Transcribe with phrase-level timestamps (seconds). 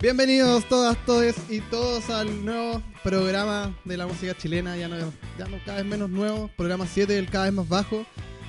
[0.00, 4.96] Bienvenidos todas, todos y todos al nuevo programa de la música chilena, ya no,
[5.38, 8.06] ya no cada vez menos nuevo, programa 7, el cada vez más bajo.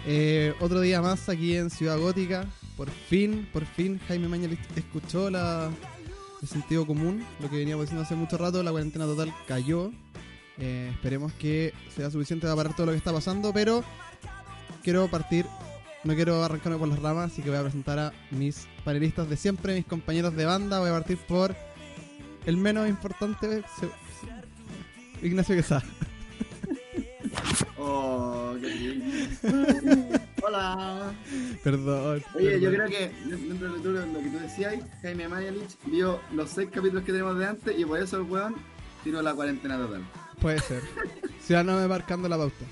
[0.08, 2.46] Eh, otro día más aquí en Ciudad Gótica.
[2.78, 5.70] Por fin, por fin Jaime Maña escuchó la,
[6.42, 9.92] el sentido común, lo que veníamos diciendo hace mucho rato, la cuarentena total cayó.
[10.58, 13.84] Eh, esperemos que sea suficiente para parar todo lo que está pasando, pero
[14.84, 15.46] quiero partir
[16.04, 19.38] no quiero arrancarme por las ramas, así que voy a presentar a mis panelistas de
[19.38, 20.80] siempre, mis compañeros de banda.
[20.80, 21.56] Voy a partir por
[22.46, 23.64] el menos importante,
[25.22, 25.84] Ignacio Quesada.
[27.78, 29.30] Oh, qué
[30.44, 31.14] Hola.
[31.64, 32.24] Perdón.
[32.36, 36.70] Oye, yo creo que dentro de lo que tú decías, Jaime Mayalich vio los seis
[36.72, 38.56] capítulos que tenemos de antes y por eso el weón
[39.04, 40.04] tiró la cuarentena total.
[40.40, 40.82] Puede ser.
[41.50, 42.66] me marcando la pauta.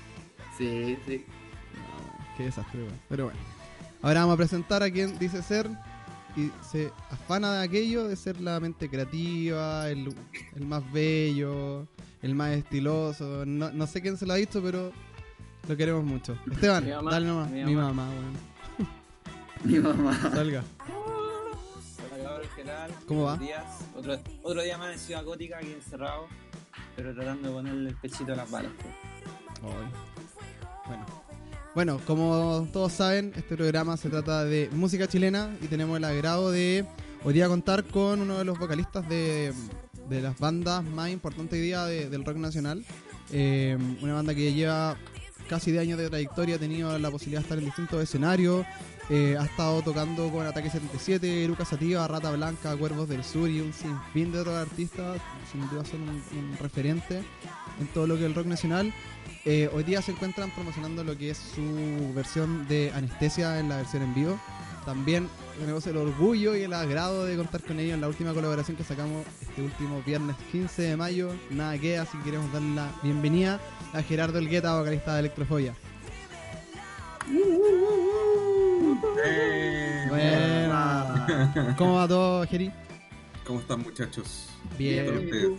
[0.58, 1.24] Sí, sí
[2.40, 3.38] qué desastre, Pero bueno.
[4.02, 5.68] Ahora vamos a presentar a quien dice ser
[6.34, 10.14] y se afana de aquello de ser la mente creativa, el,
[10.60, 11.86] más bello,
[12.22, 13.44] el más estiloso.
[13.44, 14.90] No, sé quién se lo ha dicho, pero
[15.68, 16.38] lo queremos mucho.
[16.50, 17.50] Esteban, dale nomás.
[17.50, 18.08] Mi, mamá,
[19.64, 20.18] Mi mamá.
[20.32, 20.64] Salga.
[23.06, 23.38] ¿Cómo va?
[23.96, 26.26] Otro, otro, día más en Ciudad Gótica, aquí encerrado,
[26.96, 28.72] pero tratando de ponerle el pechito a las balas.
[29.60, 31.19] Bueno.
[31.72, 36.50] Bueno, como todos saben, este programa se trata de música chilena y tenemos el agrado
[36.50, 36.84] de
[37.22, 39.52] hoy día contar con uno de los vocalistas de,
[40.08, 42.84] las bandas más importantes hoy día del rock nacional.
[43.32, 44.96] Eh, una banda que lleva
[45.48, 48.66] casi 10 años de trayectoria, ha tenido la posibilidad de estar en distintos escenarios,
[49.08, 53.60] eh, ha estado tocando con Ataque 77, Eruca Sativa, Rata Blanca, Cuervos del Sur y
[53.60, 55.20] un sinfín de otros artistas,
[55.52, 57.22] sin duda son un referente
[57.80, 58.92] en todo lo que es el rock nacional.
[59.46, 63.78] Eh, hoy día se encuentran promocionando lo que es su versión de Anestesia en la
[63.78, 64.38] versión en vivo.
[64.84, 65.28] También
[65.58, 68.84] tenemos el orgullo y el agrado de contar con ellos en la última colaboración que
[68.84, 71.30] sacamos este último viernes 15 de mayo.
[71.50, 73.60] Nada que, así que queremos darle la bienvenida
[73.92, 75.74] a Gerardo Elgueta, vocalista de Electrofobia.
[79.24, 80.68] Eh,
[81.78, 82.70] ¿Cómo va todo, Geri?
[83.46, 84.48] ¿Cómo están, muchachos?
[84.78, 85.56] Bien.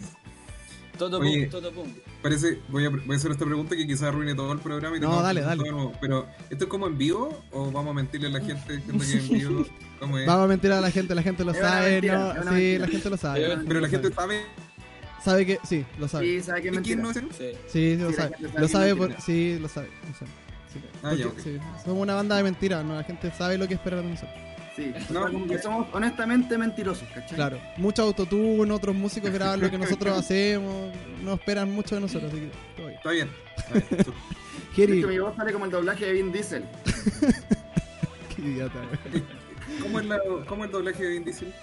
[1.01, 1.88] Todo pum, todo pum.
[2.22, 4.97] Parece, voy a, voy a hacer esta pregunta que quizás arruine todo el programa.
[4.97, 5.63] Y no, dale, dale.
[6.00, 9.17] pero, ¿esto es como en vivo o vamos a mentirle a la gente diciendo que
[9.17, 9.66] en vivo?
[10.00, 10.28] ¿Cómo es?
[10.28, 12.56] Vamos a mentir a la gente, la gente lo sabe, ¿no?
[12.56, 13.57] Sí, la gente lo sabe.
[13.67, 14.41] Pero la gente sabe.
[15.25, 16.25] Sabe que, sí, lo sabe.
[16.28, 17.22] Sí, sabe que es ¿Quién no Sí,
[17.68, 18.35] sí, lo sabe.
[18.59, 19.89] Lo sabe por, sí, lo sabe.
[21.01, 21.57] Ah, ya, sí.
[21.83, 22.94] Somos una banda de mentiras, ¿no?
[22.94, 24.50] La gente sabe lo que espera de nosotros.
[24.76, 24.94] Sí,
[25.62, 27.36] somos honestamente mentirosos, ¿cachai?
[27.36, 30.94] Claro, mucho autotune, otros músicos graban lo que nosotros hacemos,
[31.24, 32.98] no esperan mucho de nosotros, así que todo bien.
[32.98, 33.30] Está bien.
[34.78, 36.64] Está mi voz sale como el doblaje de Vin Diesel.
[38.36, 38.80] Qué idiota,
[39.81, 41.54] ¿Cómo es, la, ¿Cómo es el doblaje de Vin Diesel?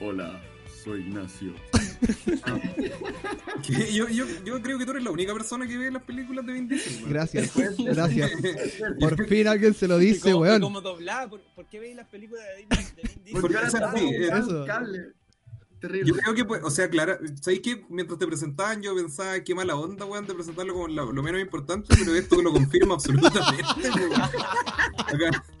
[0.00, 0.40] Hola,
[0.82, 1.52] soy Ignacio.
[3.92, 6.52] yo, yo, yo, creo que tú eres la única persona que ve las películas de
[6.52, 7.04] Vin Diesel.
[7.08, 8.32] Gracias, gracias.
[9.00, 10.60] Por fin alguien se lo dice, ¿Cómo, weón.
[10.60, 11.28] ¿Cómo doblada?
[11.28, 13.40] ¿Por, ¿Por, qué veis las películas de Vin, Diesel?
[13.40, 14.66] Porque ahora está.
[14.66, 15.12] Cable.
[15.80, 16.08] Terrible.
[16.08, 19.54] Yo creo que, pues, o sea, claro, ¿sabéis que mientras te presentaban yo pensaba qué
[19.54, 23.90] mala onda, weón, de presentarlo como lo, lo menos importante, pero esto lo confirma absolutamente,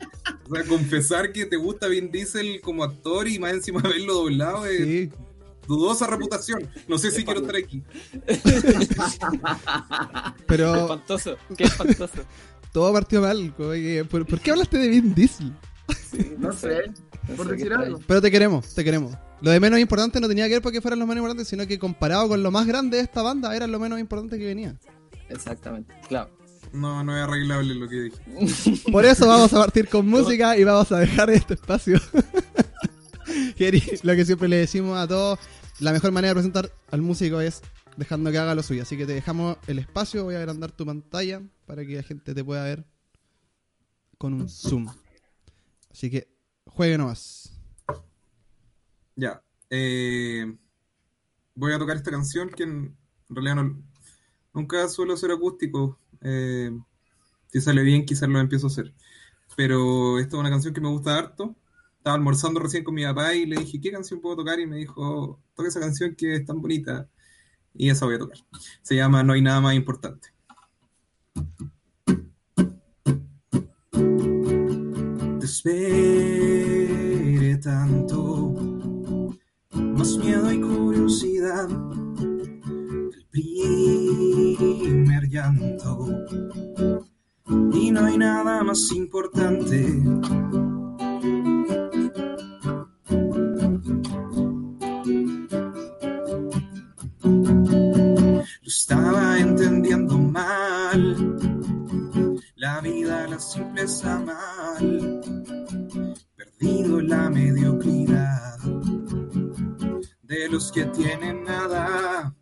[0.48, 4.66] O sea, confesar que te gusta Vin Diesel como actor y más encima verlo doblado
[4.66, 5.10] es sí.
[5.66, 6.68] Dudosa reputación.
[6.88, 7.82] No sé si quiero estar aquí.
[10.46, 10.72] Pero...
[10.72, 12.18] Qué espantoso, qué espantoso.
[12.72, 13.54] Todo partió mal.
[13.56, 15.52] ¿Por, ¿Por, qué hablaste de Vin Diesel?
[16.38, 16.92] no sé,
[17.36, 18.00] por decir algo.
[18.06, 19.14] Pero te queremos, te queremos.
[19.40, 21.78] Lo de menos importante no tenía que ver porque fueran los menos importantes, sino que
[21.78, 24.76] comparado con lo más grande de esta banda, era lo menos importante que venía.
[25.28, 26.30] Exactamente, claro.
[26.72, 28.90] No, no es arreglable lo que dije.
[28.90, 32.00] Por eso vamos a partir con música y vamos a dejar este espacio.
[34.02, 35.38] lo que siempre le decimos a todos,
[35.80, 37.62] la mejor manera de presentar al músico es
[37.96, 38.82] dejando que haga lo suyo.
[38.82, 42.34] Así que te dejamos el espacio, voy a agrandar tu pantalla para que la gente
[42.34, 42.84] te pueda ver
[44.18, 44.88] con un zoom.
[45.90, 46.28] Así que
[46.66, 47.52] juegue nomás.
[49.16, 49.42] Ya.
[49.70, 50.56] Eh,
[51.54, 52.96] voy a tocar esta canción que en
[53.28, 53.64] realidad
[54.52, 55.98] nunca suelo ser acústico.
[56.20, 56.70] Eh,
[57.48, 58.92] si sale bien, quizás lo empiezo a hacer.
[59.56, 61.56] Pero esta es una canción que me gusta harto.
[62.06, 64.60] Estaba almorzando recién con mi papá y le dije, ¿qué canción puedo tocar?
[64.60, 67.08] Y me dijo, toca esa canción que es tan bonita.
[67.74, 68.38] Y esa voy a tocar.
[68.80, 70.28] Se llama No hay nada más importante.
[75.40, 75.96] Te esperé
[77.56, 78.54] tanto,
[79.72, 81.68] más miedo y curiosidad.
[82.20, 86.06] El primer llanto.
[87.72, 90.04] Y no hay nada más importante
[103.86, 105.20] mal.
[106.34, 108.58] Perdido la mediocridad
[110.22, 112.34] de los que tienen nada.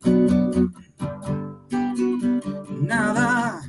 [2.81, 3.61] Nada.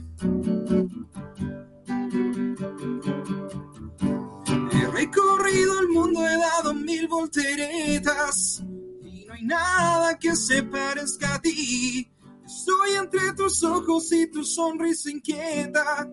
[4.71, 8.63] He recorrido el mundo, he dado mil volteretas
[9.03, 12.09] y no hay nada que se parezca a ti.
[12.45, 16.07] Estoy entre tus ojos y tu sonrisa inquieta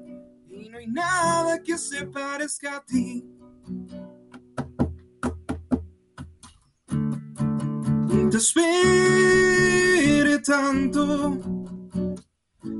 [0.53, 1.22] y no hay nada
[1.62, 3.25] que se parezca a ti.
[8.31, 9.59] Te esperé
[10.38, 11.38] tanto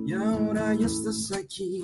[0.07, 1.83] y ahora ya estás aquí.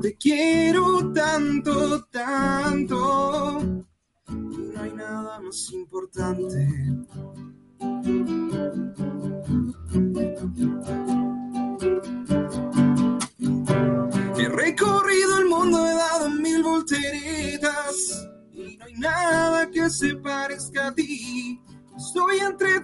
[0.00, 3.60] Te quiero tanto, tanto.
[4.28, 4.32] Y
[4.72, 6.68] no hay nada más importante.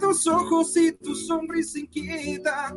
[0.06, 2.72] Tus ojos y tu sonrisa inquieta.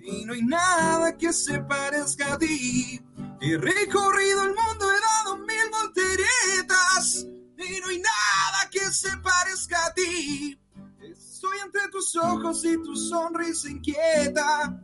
[0.00, 3.00] Y no hay nada que se parezca a ti.
[3.40, 7.26] He recorrido el mundo, he dado mil volteretas.
[7.58, 10.60] Y no hay nada que se parezca a ti.
[11.02, 14.80] Estoy entre tus ojos y tu sonrisa inquieta.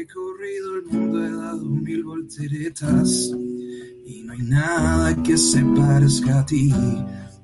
[0.00, 3.30] Recorrido el mundo, he dado mil volteretas
[4.06, 6.72] y no hay nada que se parezca a ti.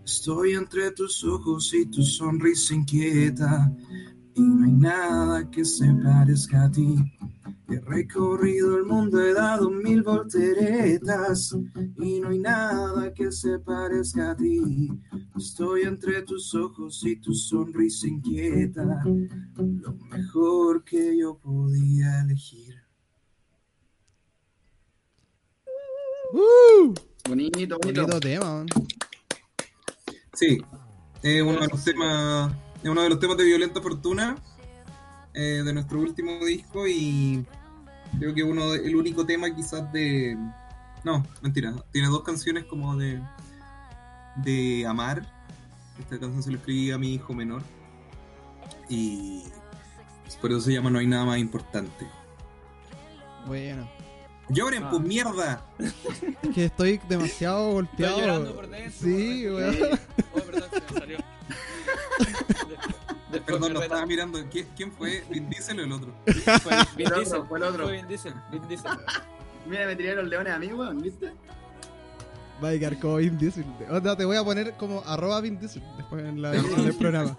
[0.02, 3.70] Estoy entre tus ojos y tu sonrisa inquieta
[4.34, 6.96] y no hay nada que se parezca a ti.
[7.68, 11.56] He recorrido el mundo, he dado mil volteretas
[11.98, 14.88] y no hay nada que se parezca a ti.
[15.36, 19.02] Estoy entre tus ojos y tu sonrisa inquieta,
[19.56, 22.76] lo mejor que yo podía elegir.
[26.32, 26.94] ¡Uh!
[27.28, 28.02] Bonito, bonito.
[28.02, 28.66] Bonito tema, man.
[30.34, 30.58] Sí,
[31.22, 34.36] es uno de los temas, es uno de los temas de Violenta Fortuna
[35.36, 37.44] eh, de nuestro último disco y
[38.18, 40.36] creo que uno de- el único tema quizás de
[41.04, 43.20] no, mentira, tiene dos canciones como de
[44.36, 45.24] de amar.
[46.00, 47.62] Esta canción se la escribí a mi hijo menor
[48.88, 49.44] y
[50.40, 52.06] por eso se llama No hay nada más importante.
[53.46, 53.88] Bueno.
[54.48, 54.90] Lloren, Ah.
[54.90, 55.66] pues mierda.
[56.54, 58.18] Que estoy demasiado Estoy golpeado.
[58.20, 58.92] llorando por dentro.
[58.92, 59.76] Sí, weón.
[60.34, 61.18] Oh, perdón, se me salió.
[63.46, 64.38] Perdón, reta- estaba mirando.
[64.50, 65.24] ¿Quién, quién fue?
[65.30, 66.14] ¿Vin Diesel o el otro?
[66.62, 67.42] Fue Vin El Diesel.
[67.48, 67.84] fue el otro.
[67.84, 68.34] Fue Vin Diesel.
[68.50, 68.90] Vin Diesel.
[69.66, 71.32] Mira, me tiraron los leones a mí, weón, ¿viste?
[72.62, 73.64] Va a quedar como Vin Diesel.
[73.90, 77.36] Onda, te voy a poner como arroba Vin Diesel después en la edición del programa.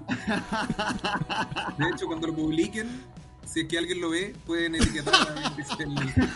[1.77, 2.87] De hecho, cuando lo publiquen,
[3.45, 6.29] si es que alguien lo ve, pueden etiquetar a Vin Diesel.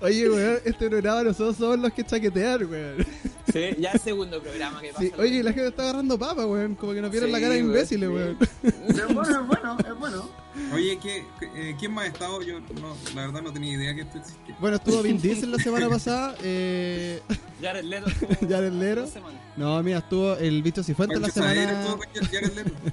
[0.00, 3.06] Oye, weón, este programa nosotros somos los que chaquetean, weón.
[3.52, 5.00] Sí, ya el segundo programa que pasa.
[5.00, 6.74] Sí, oye, la gente está agarrando papa, weón.
[6.74, 8.14] Como que nos vieron Sí, la cara de weón, imbéciles, sí.
[8.14, 8.38] weón.
[8.62, 10.30] Es bueno, es bueno, es bueno.
[10.74, 12.42] Oye, ¿qué, eh, ¿quién más ha estado?
[12.42, 14.56] Yo no, la verdad no tenía idea que esto existía.
[14.60, 16.34] Bueno, estuvo Vin Diesel la semana pasada.
[16.42, 17.20] Eh,
[17.60, 18.08] Jared Leto.
[18.08, 19.00] estuvo Jared Leto.
[19.02, 19.40] dos semanas.
[19.56, 21.80] No, mira, estuvo el bicho Cifuentes la Pancho Saavedra semana.
[21.82, 22.70] estuvo con Jared Leto.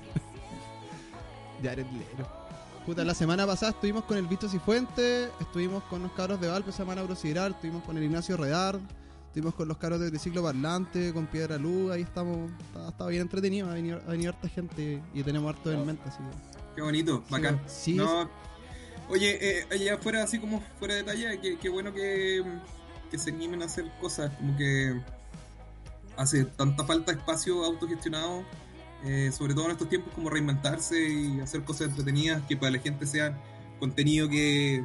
[1.63, 2.29] Jared Leto.
[2.85, 6.71] Puta, la semana pasada estuvimos con el bicho Cifuentes, estuvimos con los cabros de Valpo,
[6.71, 8.79] se llaman Auro Sideral, estuvimos con el Ignacio Redard,
[9.41, 13.69] con los cabros de Triciclo Parlante, con Piedra Luz, ahí estamos, está, está bien entretenido,
[13.69, 16.59] ha venido, ha venido harta gente y tenemos harto en mente, así que.
[16.75, 17.61] Qué bonito, bacán.
[17.67, 18.29] Sí, No,
[19.09, 22.43] oye, eh, allá fuera, así como fuera de talla, qué, qué bueno que,
[23.11, 24.99] que se animen a hacer cosas, como que
[26.17, 28.43] hace tanta falta espacio autogestionado,
[29.05, 32.79] eh, sobre todo en estos tiempos, como reinventarse y hacer cosas entretenidas que para la
[32.79, 33.37] gente sea
[33.79, 34.83] contenido que.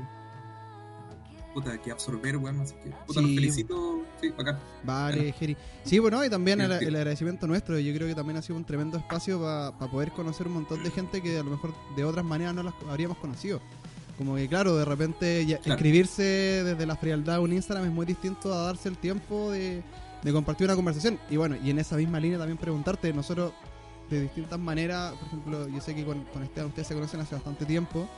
[1.53, 2.61] Puta, que absorber, weón.
[2.61, 3.37] Así que, puta, los Sí.
[3.37, 4.59] felicito sí, bacán.
[4.85, 5.57] Vale, Geri.
[5.85, 7.79] Sí, bueno, y también el, agradecimiento nuestro.
[7.79, 10.91] Yo creo que también ha sido un tremendo espacio para poder conocer un montón de
[10.91, 13.61] gente que a lo mejor de otras maneras no las habríamos conocido.
[14.19, 15.75] Como que, claro, de repente ya- Claro.
[15.75, 19.83] escribirse desde la frialdad a un Instagram es muy distinto a darse el tiempo de,
[20.23, 21.19] de compartir una conversación.
[21.31, 23.53] Y bueno, y en esa misma línea también preguntarte, nosotros
[24.11, 27.35] de distintas maneras, por ejemplo, yo sé que con, con Esteban ustedes se conocen hace
[27.35, 28.09] bastante tiempo.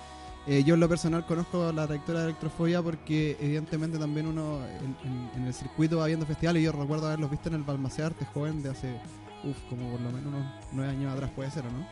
[0.49, 4.97] Eh, yo en lo personal conozco la trayectoria de Electrofobia porque evidentemente también uno en,
[5.05, 8.07] en- en el circuito va viendo festivales y yo recuerdo haberlos visto en el Balmaceda
[8.07, 9.01] Arte Joven de hace,
[9.43, 11.87] uff, como por lo menos unos nueve años atrás puede ser, ¿o no?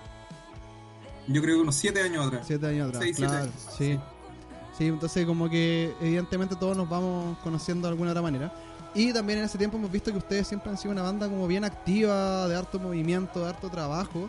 [1.26, 2.46] Yo creo que unos 7 años atrás.
[2.46, 3.98] Siete años atrás, Seis, siete años, sí.
[4.76, 8.52] Sí, entonces como que evidentemente todos nos vamos conociendo de alguna otra manera.
[8.94, 11.46] Y también en ese tiempo hemos visto que ustedes siempre han sido una banda como
[11.48, 14.28] bien activa, de harto movimiento, de harto trabajo.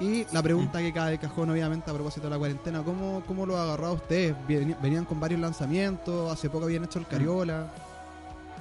[0.00, 3.44] Y la pregunta que cae de cajón, obviamente, a propósito de la cuarentena, ¿cómo, cómo
[3.44, 4.34] lo agarró a ustedes?
[4.48, 7.70] Venían con varios lanzamientos, hace poco habían hecho el Cariola.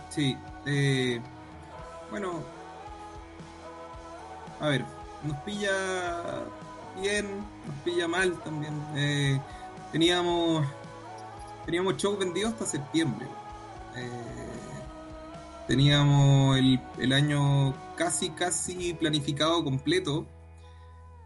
[0.10, 1.22] Sí, eh,
[2.12, 2.41] bueno,
[4.60, 4.84] a ver,
[5.24, 5.72] nos pilla
[7.01, 7.25] bien,
[7.65, 8.74] nos pilla mal también.
[8.96, 9.39] Eh,
[9.93, 10.65] teníamos
[11.65, 13.27] teníamos shows vendidos hasta septiembre.
[13.96, 14.10] Eh,
[15.67, 20.25] teníamos el, el año casi, casi planificado completo.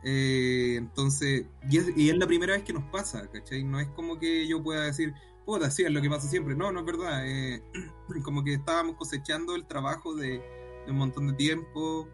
[0.03, 3.63] Eh, entonces, y es, y es la primera vez que nos pasa, ¿cachai?
[3.63, 5.13] No es como que yo pueda decir,
[5.45, 6.55] puta, sí, es lo que pasa siempre.
[6.55, 7.25] No, no es verdad.
[7.25, 7.62] Eh,
[8.24, 10.41] como que estábamos cosechando el trabajo de,
[10.88, 12.10] un montón de tiempo,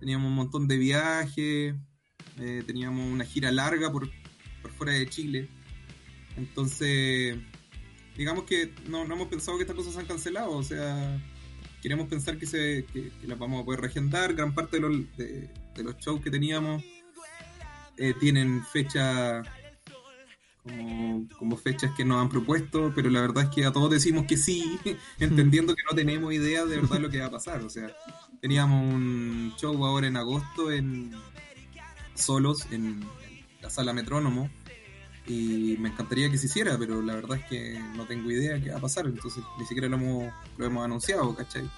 [0.00, 1.74] teníamos un montón de viajes,
[2.38, 4.10] eh, teníamos una gira larga por,
[4.62, 5.48] por fuera de Chile.
[6.36, 7.36] Entonces,
[8.16, 11.20] digamos que no, no hemos pensado que estas cosas se han cancelado, o sea,
[11.82, 14.34] queremos pensar que, se, que, las vamos a poder reagendar.
[14.34, 16.82] Gran parte de los, de los shows que teníamos
[17.98, 19.42] eh, tienen fecha
[21.38, 24.36] como, fechas que nos han propuesto, pero la verdad es que a todos decimos que
[24.36, 24.78] sí,
[25.18, 27.62] entendiendo que no tenemos idea de verdad lo que va a pasar.
[27.62, 27.94] O sea,
[28.40, 31.12] teníamos un show ahora en agosto en
[32.14, 33.04] solos en
[33.62, 34.50] la sala Metrónomo
[35.26, 38.70] y me encantaría que se hiciera, pero la verdad es que no tengo idea qué
[38.70, 41.68] va a pasar, entonces ni siquiera lo hemos, lo hemos anunciado, ¿cachai?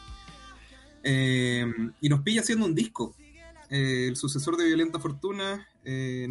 [1.03, 1.67] Eh,
[2.01, 3.15] y nos pilla haciendo un disco.
[3.71, 6.27] Eh, el sucesor de Violenta Fortuna eh,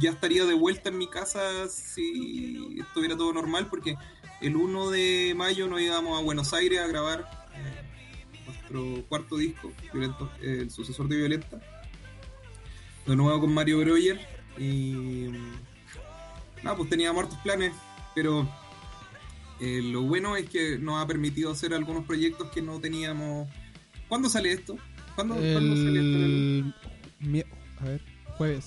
[0.00, 3.96] ya estaría de vuelta en mi casa si estuviera todo normal, porque
[4.40, 7.24] el 1 de mayo nos íbamos a Buenos Aires a grabar
[7.54, 11.60] eh, nuestro cuarto disco, Violento- el sucesor de Violenta,
[13.06, 14.20] de nuevo con Mario Breuer.
[14.58, 15.28] Y
[16.62, 17.72] nada, pues teníamos hartos planes,
[18.14, 18.48] pero
[19.60, 23.48] lo bueno es que nos ha permitido hacer algunos proyectos que no teníamos.
[24.08, 24.76] ¿Cuándo sale esto?
[25.14, 26.24] ¿Cuándo, ¿cuándo sale esto?
[26.24, 26.74] El...
[27.20, 27.44] mi-
[27.80, 28.00] A ver,
[28.36, 28.66] jueves.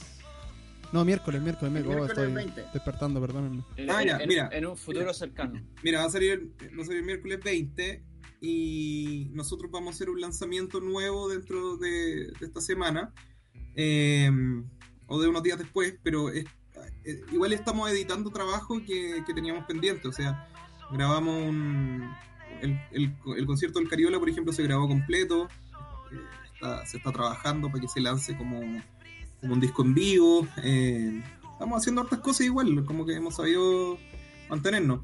[0.94, 1.98] No, miércoles, miércoles, miércoles.
[1.98, 2.62] Oh, miércoles estoy 20.
[2.74, 3.64] despertando, perdónenme.
[3.76, 4.50] En, Ah, ya, en- mira.
[4.54, 5.62] en un futuro cercano.
[5.84, 8.04] Mira, va a salir, va a salir el miércoles 20
[8.40, 13.12] y nosotros vamos a hacer un lanzamiento nuevo dentro de, de esta semana
[13.76, 14.32] eh,
[15.08, 16.46] o de unos días después, pero es-
[17.04, 20.48] eh, igual estamos editando trabajo que, que teníamos pendiente, o sea,
[20.92, 22.10] grabamos un,
[22.62, 25.50] el, el- el concierto del Cariola, por ejemplo, se grabó completo,
[26.86, 28.60] se está trabajando para que se lance como,
[29.42, 31.22] como un disco en vivo, eh,
[31.54, 33.98] estamos haciendo hartas cosas igual, como que hemos sabido
[34.50, 35.02] mantenernos.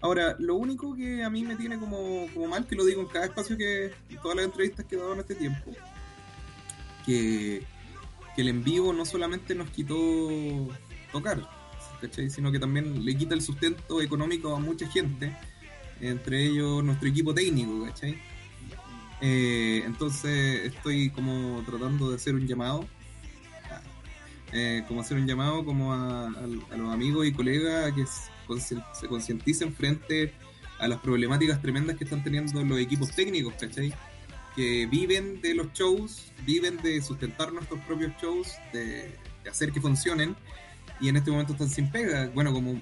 [0.00, 3.06] Ahora, lo único que a mí me tiene como, como mal, que lo digo en
[3.08, 5.72] cada espacio que, todas las entrevistas que he dado en este tiempo,
[7.06, 7.64] que,
[8.34, 9.96] que el en vivo no solamente nos quitó
[11.12, 11.48] tocar,
[12.00, 12.30] ¿cachai?
[12.30, 15.36] sino que también le quita el sustento económico a mucha gente,
[16.00, 18.18] entre ellos nuestro equipo técnico, ¿cachai?
[19.24, 22.84] Eh, entonces estoy como tratando de hacer un llamado,
[24.52, 26.28] eh, como hacer un llamado como a,
[26.76, 28.04] los amigos y colegas que
[28.60, 30.34] se concienticen frente
[30.80, 33.94] a las problemáticas tremendas que están teniendo los equipos técnicos, ¿cachai?
[34.56, 39.16] Que viven de los shows, viven de sustentar nuestros propios shows, de,
[39.48, 40.34] hacer que funcionen,
[41.00, 42.80] y en este momento están sin pega, bueno, como,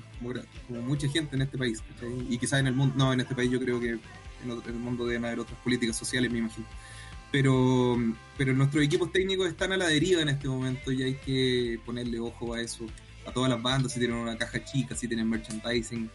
[0.66, 1.82] como, mucha gente en este país.
[2.30, 3.98] Y quizás en el mundo, no, en este país yo creo que
[4.44, 6.66] en, otro- en el mundo deben haber otras políticas sociales, me imagino.
[7.32, 7.96] Pero,
[8.36, 12.18] pero nuestros equipos técnicos están a la deriva en este momento y hay que ponerle
[12.18, 12.86] ojo a eso,
[13.26, 16.10] a todas las bandas, si tienen una caja chica, si tienen merchandising,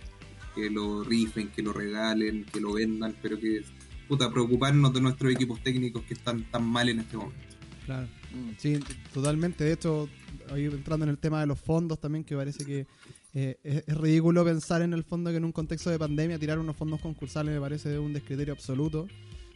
[0.54, 3.64] que lo rifen, que lo regalen, que lo vendan, pero que,
[4.10, 7.40] puta, preocuparnos de nuestros equipos técnicos que están tan mal en este momento.
[7.86, 8.08] Claro.
[8.34, 8.52] Mm.
[8.58, 8.80] Sí,
[9.14, 9.64] totalmente.
[9.64, 10.10] De hecho,
[10.52, 12.88] ahí entrando en el tema de los fondos también, que parece que
[13.36, 16.58] eh, es, es ridículo pensar en el fondo que en un contexto de pandemia tirar
[16.58, 19.08] unos fondos concursales me parece un descriterio absoluto.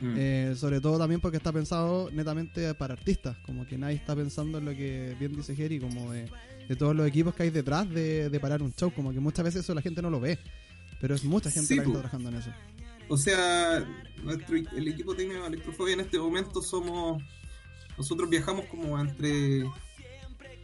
[0.01, 0.15] Mm.
[0.17, 4.59] Eh, sobre todo también porque está pensado netamente para artistas, como que nadie está pensando
[4.59, 6.29] en lo que bien dice Jerry, como de,
[6.69, 9.43] de todos los equipos que hay detrás de, de parar un show, como que muchas
[9.43, 10.39] veces eso la gente no lo ve,
[11.01, 12.49] pero es mucha gente Sí, la que está trabajando en eso.
[13.09, 13.85] o sea,
[14.23, 17.21] nuestro, el equipo técnico de Electrofobia en este momento somos.
[17.97, 19.65] Nosotros viajamos como entre.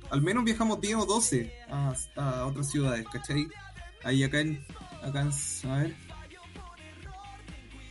[0.10, 3.48] Al menos viajamos 10 o 12 a, otras ciudades, ¿cachai?
[4.04, 4.64] Ahí acá en.
[5.04, 5.70] Acá en.
[5.70, 5.96] A ver.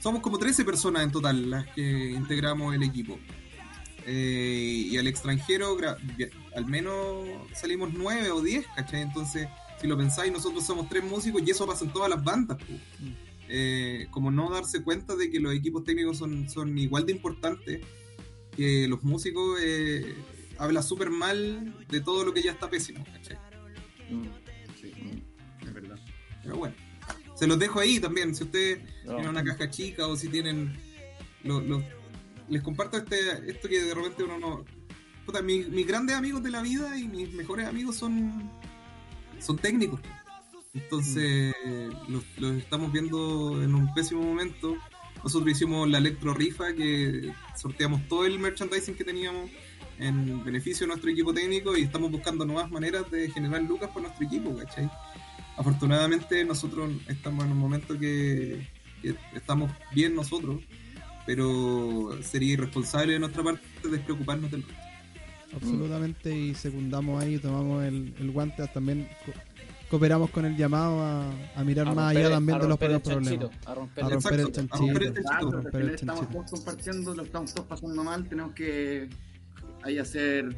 [0.00, 3.18] Somos como 13 personas en total las que integramos el equipo.
[4.06, 5.78] Eh, y al extranjero,
[6.54, 9.00] al menos salimos 9 o 10, ¿cachai?
[9.00, 9.48] Entonces,
[9.80, 12.58] si lo pensáis, nosotros somos tres músicos y eso pasa en todas las bandas.
[12.58, 12.72] po.
[13.48, 17.80] Eh, como no darse cuenta de que los equipos técnicos son, son igual de importantes
[18.56, 20.14] que los músicos, eh,
[20.58, 23.38] habla súper mal de todo lo que ya está pésimo, ¿cachai?
[24.80, 24.92] Sí,
[25.62, 25.98] es verdad.
[26.42, 26.74] Pero bueno,
[27.34, 28.34] se los dejo ahí también.
[28.34, 29.12] Si ustedes No.
[29.14, 30.76] tienen una caja chica o si tienen.
[31.42, 31.82] lo- lo-
[32.48, 34.64] les comparto este esto que de repente uno no.
[35.26, 38.50] Puta, mis, mis grandes amigos de la vida y mis mejores amigos son.
[39.40, 40.00] son técnicos.
[40.74, 41.54] Entonces,
[42.08, 44.76] los, los estamos viendo en un pésimo momento.
[45.22, 49.50] Nosotros hicimos la electro rifa que sorteamos todo el merchandising que teníamos
[49.98, 54.02] en beneficio de nuestro equipo técnico y estamos buscando nuevas maneras de generar lucas para
[54.08, 54.90] nuestro equipo, ¿cachai?
[55.56, 58.66] Afortunadamente nosotros estamos en un momento que,
[59.02, 60.60] que estamos bien nosotros,
[61.26, 64.82] pero sería irresponsable de nuestra parte despreocuparnos del resto.
[65.54, 69.32] Absolutamente, y secundamos ahí, tomamos el, el guante, también co-
[69.88, 73.00] cooperamos con el llamado a, a mirar A más allá también de los romper el
[73.00, 73.50] propios problemas.
[73.50, 74.76] chanchito, A romper A el romper el Exacto, a chanchito.
[74.82, 75.94] romper el chanchito.
[75.94, 76.38] estamos chanchito.
[76.44, 79.08] todos compartiendo, lo estamos todos pasando mal, tenemos que
[79.84, 80.54] ahí hacer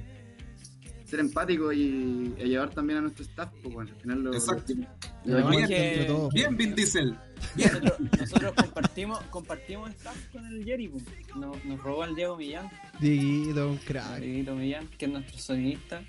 [1.05, 4.73] ser empáticos y, y llevar también a nuestro staff, pues bueno, al final lo, Exacto.
[4.75, 4.83] lo-
[5.25, 6.29] Lo lo- demás que-.
[6.33, 7.17] Bien, Vin Diesel.
[7.57, 10.99] Nosotros, nosotros compartimos, compartimos staff con el Jerry, po.
[11.39, 12.69] nos, nos robó el Diego Millán,
[12.99, 14.19] Dieguito, un crack.
[14.21, 16.03] Dieguito Millán, que es nuestro sonidista.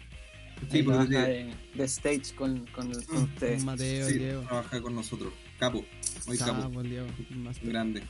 [0.71, 3.63] Sí, trabaja de- de, stage con, con, el- con Mm, ustedes.
[3.63, 4.41] Mateo, sí, Diego.
[4.41, 5.31] trabaja con nosotros.
[5.59, 5.85] Capo,
[6.25, 7.07] muy capo, Capo, el Diego.
[7.61, 8.01] grande.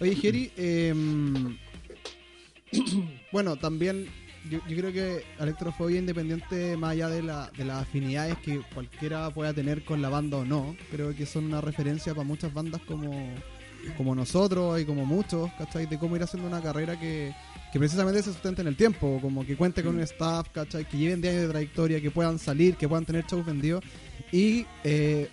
[0.00, 1.56] Oye, Jerry, em,
[3.32, 4.06] bueno, también
[4.50, 9.30] yo, yo creo que Electrofobia, independiente más allá de, la, de las afinidades que cualquiera
[9.30, 12.80] pueda tener con la banda o no, creo que son una referencia para muchas bandas
[12.82, 13.10] como,
[13.96, 15.86] como nosotros y como muchos, ¿cachai?
[15.86, 17.34] De cómo ir haciendo una carrera que,
[17.72, 20.84] que precisamente se sustente en el tiempo, como que cuente con un staff, ¿cachai?
[20.84, 23.84] Que lleven 10 años de trayectoria, que puedan salir, que puedan tener shows vendidos.
[24.32, 25.28] Y eh,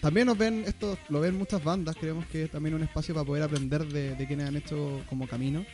[0.00, 3.24] también nos ven, esto lo ven muchas bandas, creemos que es también un espacio para
[3.24, 5.64] poder aprender de, de quienes han hecho como camino.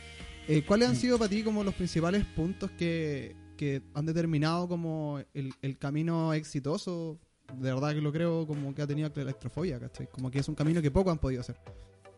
[0.51, 5.21] Eh, ¿Cuáles han sido para ti como los principales puntos que, que han determinado como
[5.35, 7.19] el, el camino exitoso?
[7.53, 10.07] De verdad que lo creo como que ha tenido la electrofobia, ¿cachai?
[10.09, 11.55] Como que es un camino que poco han podido hacer.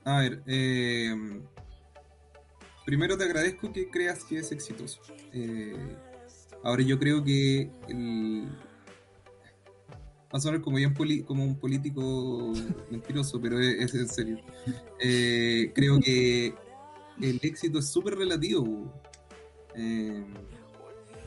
[0.06, 1.14] A ver, eh,
[2.86, 5.02] primero te agradezco que creas que es exitoso.
[5.34, 5.76] Eh,
[6.64, 8.46] ahora yo creo que el,
[10.34, 12.54] va a sonar como, bien poli- como un político
[12.90, 14.38] mentiroso, pero es, es en serio.
[15.02, 16.54] Eh, creo que
[17.22, 18.92] el éxito es súper relativo.
[19.76, 20.24] Eh,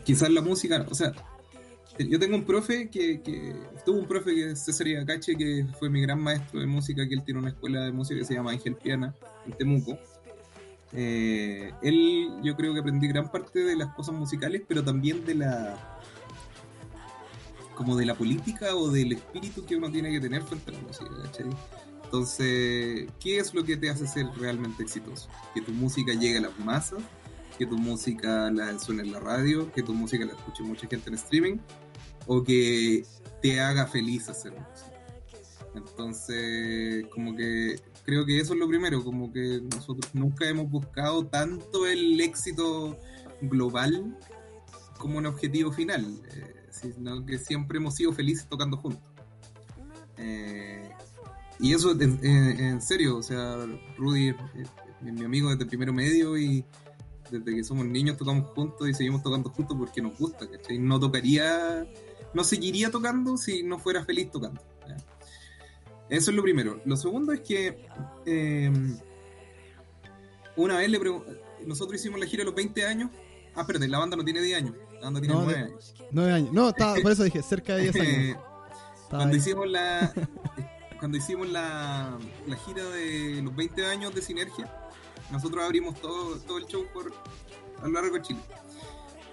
[0.04, 1.12] quizás la música, o sea,
[1.98, 3.54] yo tengo un profe que, que
[3.84, 7.14] tuvo un profe que es César Igacache, que fue mi gran maestro de música, que
[7.14, 9.14] él tiene una escuela de música que se llama Ángel Piana,
[9.46, 9.98] en Temuco.
[10.92, 15.34] Eh, él, yo creo que aprendí gran parte de las cosas musicales, pero también de
[15.36, 16.00] la
[17.74, 20.80] como de la política o del espíritu que uno tiene que tener frente a la
[20.80, 21.46] música, ¿cachai?
[22.14, 25.28] Entonces, ¿qué es lo que te hace ser realmente exitoso?
[25.52, 27.02] Que tu música llegue a las masas,
[27.58, 31.08] que tu música la suene en la radio, que tu música la escuche mucha gente
[31.08, 31.56] en streaming,
[32.28, 33.04] o que
[33.42, 34.92] te haga feliz hacer música.
[35.74, 41.26] Entonces, como que creo que eso es lo primero, como que nosotros nunca hemos buscado
[41.26, 42.96] tanto el éxito
[43.40, 44.16] global
[44.98, 49.02] como un objetivo final, eh, sino que siempre hemos sido felices tocando juntos.
[50.16, 50.92] Eh,
[51.60, 53.56] y eso en, en- en serio, o sea,
[53.96, 54.68] Rudy es, es-
[55.06, 56.64] es mi amigo desde primero medio y
[57.30, 60.78] desde que somos niños tocamos juntos y seguimos tocando juntos porque nos gusta, ¿cachai?
[60.78, 61.86] No tocaría,
[62.32, 64.60] no seguiría tocando si no fuera feliz tocando.
[64.88, 64.96] ¿ya?
[66.08, 66.80] Eso es lo primero.
[66.84, 67.86] Lo segundo es que
[68.26, 68.72] eh,
[70.56, 71.00] una vez le
[71.66, 73.10] nosotros hicimos la gira a los 20 años.
[73.54, 75.94] Ah, espérate, la banda no tiene 10 años, la banda tiene No, 9 de- años.
[76.10, 76.52] Nueve años.
[76.52, 78.38] No, estaba, por eso dije, cerca de 10 Eh, años.
[79.02, 79.36] Estaba cuando ahí.
[79.36, 80.12] hicimos la
[80.98, 84.72] cuando hicimos la, la gira de los 20 años de Sinergia,
[85.30, 87.12] nosotros abrimos todo, todo el show por
[87.82, 88.40] a lo largo de Chile.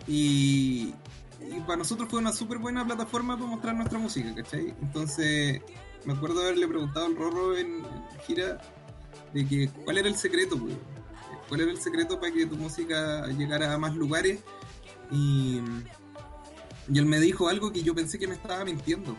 [0.07, 0.93] Y,
[1.39, 4.73] y para nosotros fue una súper buena plataforma para mostrar nuestra música, ¿cachai?
[4.81, 5.61] Entonces,
[6.05, 7.83] me acuerdo haberle preguntado al Rorro en,
[8.25, 8.59] gira
[9.33, 10.75] de que cuál era el secreto, pues?
[11.47, 14.39] cuál era el secreto para que tu música llegara a más lugares.
[15.11, 15.61] Y,
[16.91, 19.15] y él me dijo algo que yo pensé que me estaba mintiendo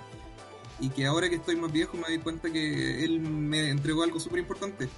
[0.82, 4.18] y que ahora que estoy más viejo me doy cuenta que él me entregó algo
[4.18, 4.88] súper importante.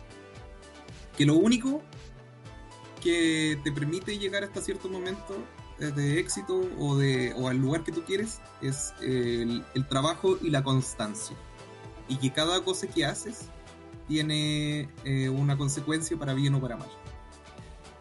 [1.17, 1.83] que lo único
[3.03, 5.37] que te permite llegar hasta cierto momento
[5.79, 10.49] eh, de éxito o, de, o al lugar que tú quieres es el, trabajo y
[10.49, 11.37] la constancia.
[12.09, 13.51] Y que cada cosa que haces
[14.09, 16.89] tiene eh, una consecuencia para bien o para mal.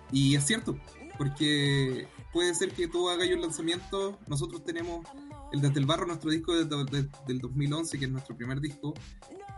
[0.09, 0.79] Y es cierto,
[1.17, 5.05] porque puede ser que tú hagas un lanzamiento, nosotros tenemos
[5.53, 8.93] el Desde el Barro, nuestro disco de- de- del 2011, que es nuestro primer disco,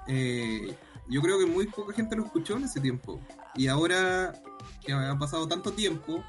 [0.07, 0.75] eh,
[1.09, 3.19] yo creo que muy poca gente lo escuchó en ese tiempo.
[3.55, 4.33] Y ahora
[4.85, 6.23] que ha pasado tanto tiempo,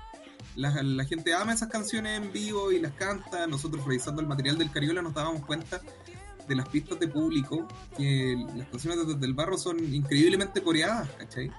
[0.55, 3.47] la, la gente ama esas canciones en vivo y las canta.
[3.47, 5.81] Nosotros revisando el material del Cariola nos dábamos cuenta
[6.49, 11.11] de las pistas de público que las canciones de Desde el Barro son increíblemente coreadas,
[11.19, 11.51] ¿cachai?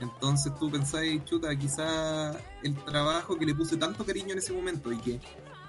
[0.00, 4.92] Entonces tú pensáis, chuta, quizá el trabajo que le puse tanto cariño en ese momento
[4.92, 5.20] y que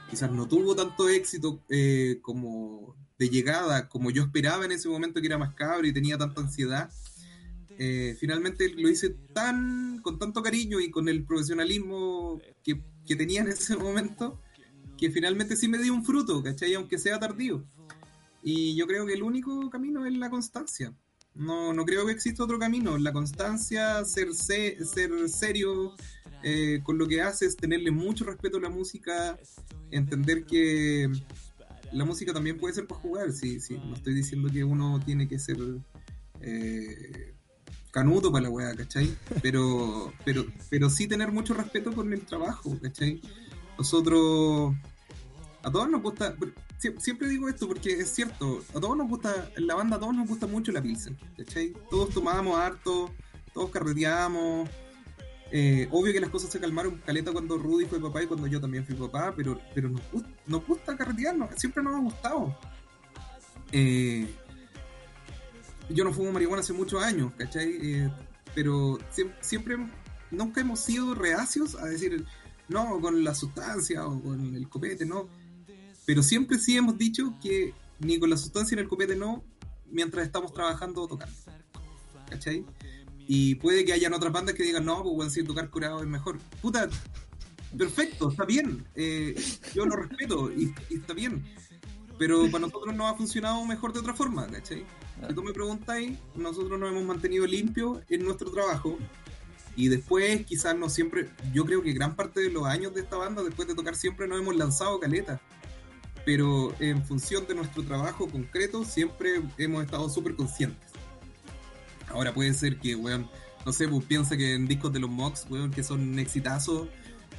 [0.10, 5.20] quizás no tuvo tanto éxito eh, como de llegada, como yo esperaba en ese momento
[5.22, 6.90] que era más cabro y tenía tanta ansiedad,
[7.80, 13.42] eh, finalmente lo hice tan con tanto cariño y con el profesionalismo que, que tenía
[13.42, 14.42] en ese momento,
[14.98, 16.74] que finalmente sí me dio un fruto, ¿cachai?
[16.76, 17.64] Aunque sea tardío.
[18.44, 20.94] Y yo creo que el único camino es la constancia.
[21.36, 22.98] No, no creo que exista otro camino.
[22.98, 25.96] La constancia, ser, se- ser serio
[26.44, 29.38] eh, con lo que haces, tenerle mucho respeto a la música,
[29.92, 31.10] entender que
[31.92, 33.32] la música también puede ser para jugar.
[33.32, 35.58] Sí, sí, no estoy diciendo que uno tiene que ser
[36.42, 37.34] eh,
[37.92, 39.16] canuto para la weá, ¿cachai?
[39.42, 43.22] Pero, pero, pero sí tener mucho respeto con el trabajo, ¿cachai?
[43.78, 44.76] Nosotros,
[45.64, 46.36] a todos nos gusta,
[46.80, 50.00] sie- siempre digo esto porque es cierto, a todos nos gusta, en la banda a
[50.00, 51.74] todos nos gusta mucho la Pilsen, ¿cachai?
[51.90, 53.12] Todos tomábamos harto,
[53.54, 54.70] todos carreteábamos.
[55.52, 58.60] Eh, obvio que las cosas se calmaron caleta cuando Rudy fue papá y cuando yo
[58.60, 62.58] también fui papá, pero, pero nos, gust- nos gusta carretearnos, siempre nos ha gustado.
[63.72, 64.28] Eh,
[65.90, 67.78] yo no fumo marihuana hace muchos años, ¿cachai?
[67.82, 68.10] Eh,
[68.54, 69.78] pero siem- siempre,
[70.32, 72.26] nunca hemos sido reacios a decir,
[72.68, 75.30] no, con la sustancia o con el copete, no.
[76.06, 79.44] Pero siempre sí hemos dicho que ni con la sustancia ni el copete no,
[79.90, 81.34] mientras estamos trabajando o tocando.
[82.30, 82.66] ¿Cachai?
[83.28, 86.08] Y puede que hayan otras bandas que digan, no, pues bueno, si tocar curado es
[86.08, 86.40] mejor.
[86.62, 86.90] Puta,
[87.78, 88.86] perfecto, está bien.
[88.96, 89.36] eh,
[89.76, 91.44] yo lo respeto y, está bien.
[92.18, 94.86] Pero para nosotros no ha funcionado mejor de otra forma, ¿cachai?
[95.28, 98.98] Si tú me preguntáis, nosotros nos hemos mantenido limpios en nuestro trabajo.
[99.76, 103.18] Y después, quizás no siempre, yo creo que gran parte de los años de esta
[103.18, 105.40] banda, después de tocar siempre nos hemos lanzado caleta.
[106.26, 110.87] Pero en función de nuestro trabajo concreto, siempre hemos estado súper conscientes.
[112.08, 113.30] Ahora puede ser que, weón,
[113.66, 116.88] no sé, pues piensa que en discos de los Mox, weón, que son exitazos,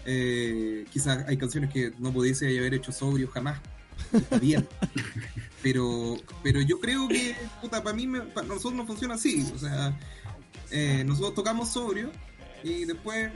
[0.05, 3.61] eh, quizás hay canciones que no pudiese haber hecho sobrio jamás.
[4.13, 4.67] Está bien.
[5.63, 9.51] pero, pero yo creo que, puta, para mí, para nosotros no funciona así.
[9.55, 9.99] O sea,
[10.71, 12.11] eh, nosotros tocamos sobrio
[12.65, 13.31] y después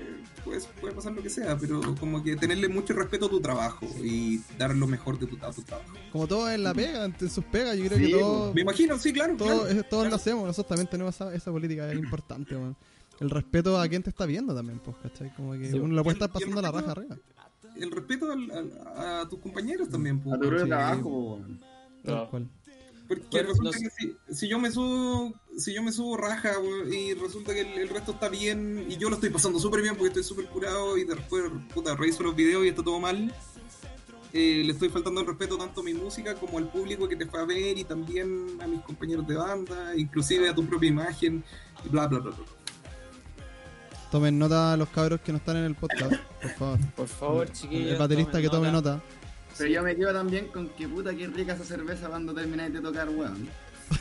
[0.44, 3.87] pues, puede pasar lo que sea, pero como que tenerle mucho respeto a tu trabajo
[4.02, 5.90] y dar lo mejor de tu, a tu trabajo.
[6.11, 8.98] Como todos en la pega, en sus pegas, yo creo Sí, que todos, Me imagino,
[8.98, 9.37] sí, claro.
[9.37, 10.08] todos, claro.
[10.11, 10.44] lo hacemos.
[10.46, 12.76] Nosotros también tenemos esa, esa política, es importante, weón.
[13.20, 15.32] El respeto a quien te está viendo también, pues, ¿cachai?
[15.37, 15.78] Como que Sí.
[15.78, 17.16] uno lo puede estar pasando la raja arriba.
[17.76, 20.18] El respeto al- al- a tus compañeros también.
[20.20, 20.66] pues, A tu Sí.
[20.66, 21.40] trabajo.
[22.04, 22.30] Tal No.
[22.30, 22.48] cual.
[23.20, 23.83] Porque Bueno, resulta no sé.
[23.83, 23.90] que
[24.35, 26.53] si, si yo me subo, si yo me subo raja
[26.90, 29.94] y resulta que el, el resto está bien y yo lo estoy pasando súper bien
[29.96, 31.44] porque estoy súper curado y después,
[31.75, 33.33] puta, reviso los videos y está todo mal,
[34.33, 37.27] eh, le estoy faltando el respeto tanto a mi música como al público que te
[37.27, 41.44] fue a ver y también a mis compañeros de banda, inclusive a tu propia imagen
[41.85, 42.31] y bla bla bla.
[42.31, 42.46] bla.
[44.11, 46.79] Tomen nota los cabros que no están en el podcast, por favor.
[46.96, 47.92] Por favor, chiquillos.
[47.92, 49.03] El baterista que tome nota.
[49.58, 52.80] Pero yo me quedo también con que puta que rica esa cerveza cuando termináis de
[52.80, 53.48] tocar, weón.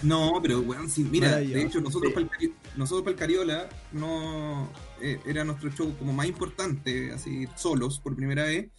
[0.03, 2.13] No, pero weón, sí, mira, de hecho nosotros Sí.
[2.13, 7.11] para el, Cari- nosotros para el Cariola no eh, era nuestro show como más importante,
[7.11, 8.69] así solos por primera vez.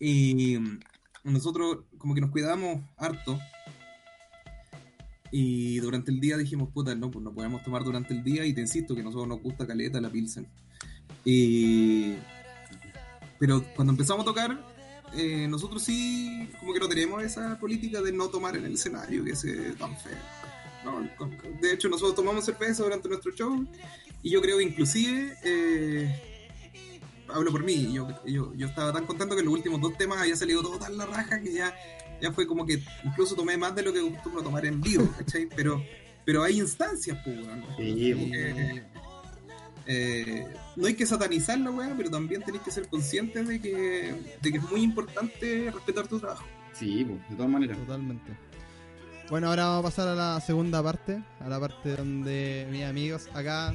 [0.00, 0.58] Y
[1.22, 3.38] nosotros como que nos cuidamos harto.
[5.32, 8.52] Y durante el día dijimos, puta, no, pues no podemos tomar durante el día y
[8.52, 10.48] te insisto que a nosotros nos gusta caleta la Pilsen.
[11.24, 12.14] Y...
[13.38, 14.69] Pero cuando empezamos a tocar,
[15.14, 19.24] eh, nosotros sí, como que no tenemos esa política de no tomar en el escenario,
[19.24, 20.16] que es eh, tan feo.
[20.84, 21.08] No,
[21.60, 23.66] de hecho, nosotros tomamos cerveza durante nuestro show
[24.22, 26.48] y yo creo que inclusive, eh,
[27.28, 30.18] hablo por mí, yo, yo, yo estaba tan contento que en los últimos dos temas
[30.18, 31.74] había salido todo tan la raja que ya,
[32.20, 35.48] ya fue como que incluso tomé más de lo que acostumbro tomar en vivo, ¿cachai?
[35.54, 35.82] Pero,
[36.24, 37.64] pero hay instancias, pues, weón.
[37.76, 38.14] Sí,
[39.86, 44.14] eh, no hay que satanizar la weá, pero también tenéis que ser conscientes de que,
[44.40, 46.44] de que es muy importante respetar tu trabajo.
[46.72, 47.76] Sí, po, de todas maneras.
[47.78, 48.32] Totalmente.
[49.28, 53.28] Bueno, ahora vamos a pasar a la segunda parte, a la parte donde mis amigos
[53.34, 53.74] acá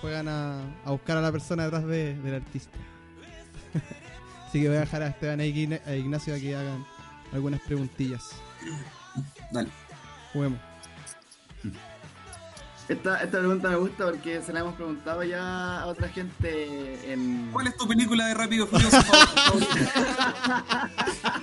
[0.00, 2.78] juegan a, a buscar a la persona detrás de- del artista.
[4.48, 6.84] Así que voy a dejar a Esteban e a Ignacio a que hagan
[7.32, 8.30] algunas preguntillas.
[9.50, 9.68] Dale.
[10.32, 10.60] Juguemos.
[12.88, 17.50] Esta, esta pregunta me gusta porque se la hemos preguntado ya a otra gente en...
[17.52, 20.90] ¿Cuál es tu película de Rápido y Furioso favorita?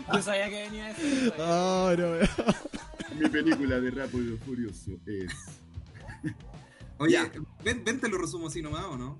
[0.13, 1.33] Yo sabía que venía eso.
[1.39, 3.19] Oh, no.
[3.19, 5.33] Mi película de Rápido y Furioso es...
[6.97, 7.31] Oye, Ya.
[7.63, 9.17] ven, ven, te lo resumo así nomás, ¿o no?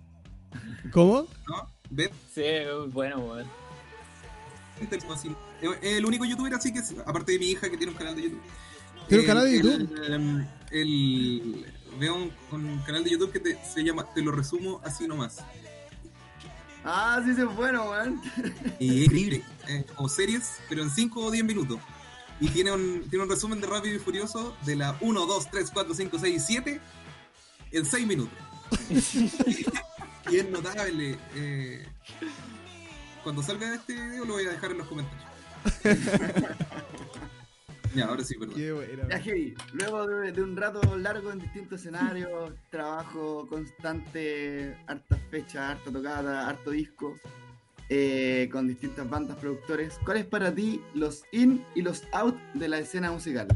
[0.92, 1.26] ¿Cómo?
[1.48, 1.68] ¿No?
[1.90, 2.44] Ven, Sí,
[2.92, 3.38] bueno.
[4.82, 8.16] Es el único youtuber así que, es- aparte de mi hija que tiene un canal
[8.16, 8.42] de YouTube.
[9.08, 10.48] ¿Tiene un canal de el- YouTube?
[10.72, 11.66] El,
[11.98, 15.38] veo un, un canal de YouTube que te- se llama Te lo resumo así nomás.
[16.84, 18.22] Ah, sí, es bueno, weón.
[18.80, 19.44] Y es increíble.
[19.68, 21.78] eh, o series, pero en 5 o 10 minutos.
[22.40, 25.72] Y tiene un, tiene un resumen de Rápido y Furioso de la 1, 2, 3,
[25.74, 26.82] 4, 5, 6 y 7
[27.72, 28.38] en 6 minutos.
[30.32, 31.18] y es notable.
[31.36, 31.86] eh,
[33.24, 35.28] cuando salga este video lo voy a dejar en los comentarios.
[37.96, 38.56] ya, ahora sí, perdón.
[38.56, 39.20] Qué buena, Ya.
[39.20, 45.92] Heavy, luego de, de un rato largo en distintos escenarios, trabajo constante, hartas fechas, harta
[45.92, 47.16] tocada, harto disco,
[47.90, 52.80] eh, con distintas bandas, productores, ¿cuáles para ti los in y los out de la
[52.80, 53.48] escena musical?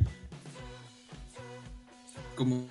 [2.36, 2.65] Como,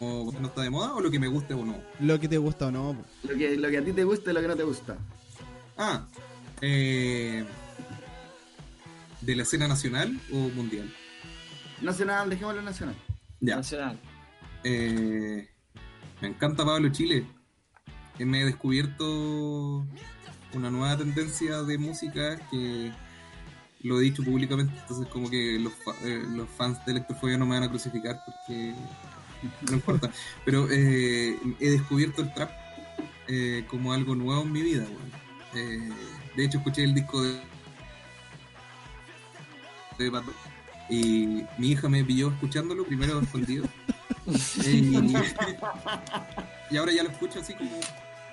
[0.00, 1.76] como no está de moda o lo que me guste o no.
[2.00, 2.94] Lo que te gusta o no.
[2.94, 3.28] po.
[3.28, 4.96] Lo que, lo que a ti te gusta y lo que no te gusta.
[5.78, 6.04] Ah,
[6.60, 7.44] eh,
[9.26, 10.92] ¿de la escena nacional o mundial?
[11.82, 12.94] Nacional, dejémoslo nacional.
[13.40, 13.56] Ya.
[13.56, 13.98] Nacional.
[14.64, 15.48] Eh,
[16.22, 17.26] me encanta Pablo Chile.
[18.18, 19.84] Eh, me he descubierto
[20.54, 22.92] una nueva tendencia de música que
[23.82, 27.44] lo he dicho públicamente, entonces como que los, fa- eh, los fans de Electrofobia no
[27.46, 28.74] me van a crucificar porque
[29.68, 30.10] no importa.
[30.44, 32.50] Pero eh, he descubierto el trap
[33.28, 34.86] eh, como algo nuevo en mi vida.
[35.54, 35.90] Eh,
[36.36, 37.38] de hecho escuché el disco de,
[39.98, 40.36] de Bad Bunny
[40.88, 43.66] y mi hija me pilló escuchándolo primero escondido.
[44.64, 44.96] y,
[46.70, 47.70] y ahora ya lo escucho así como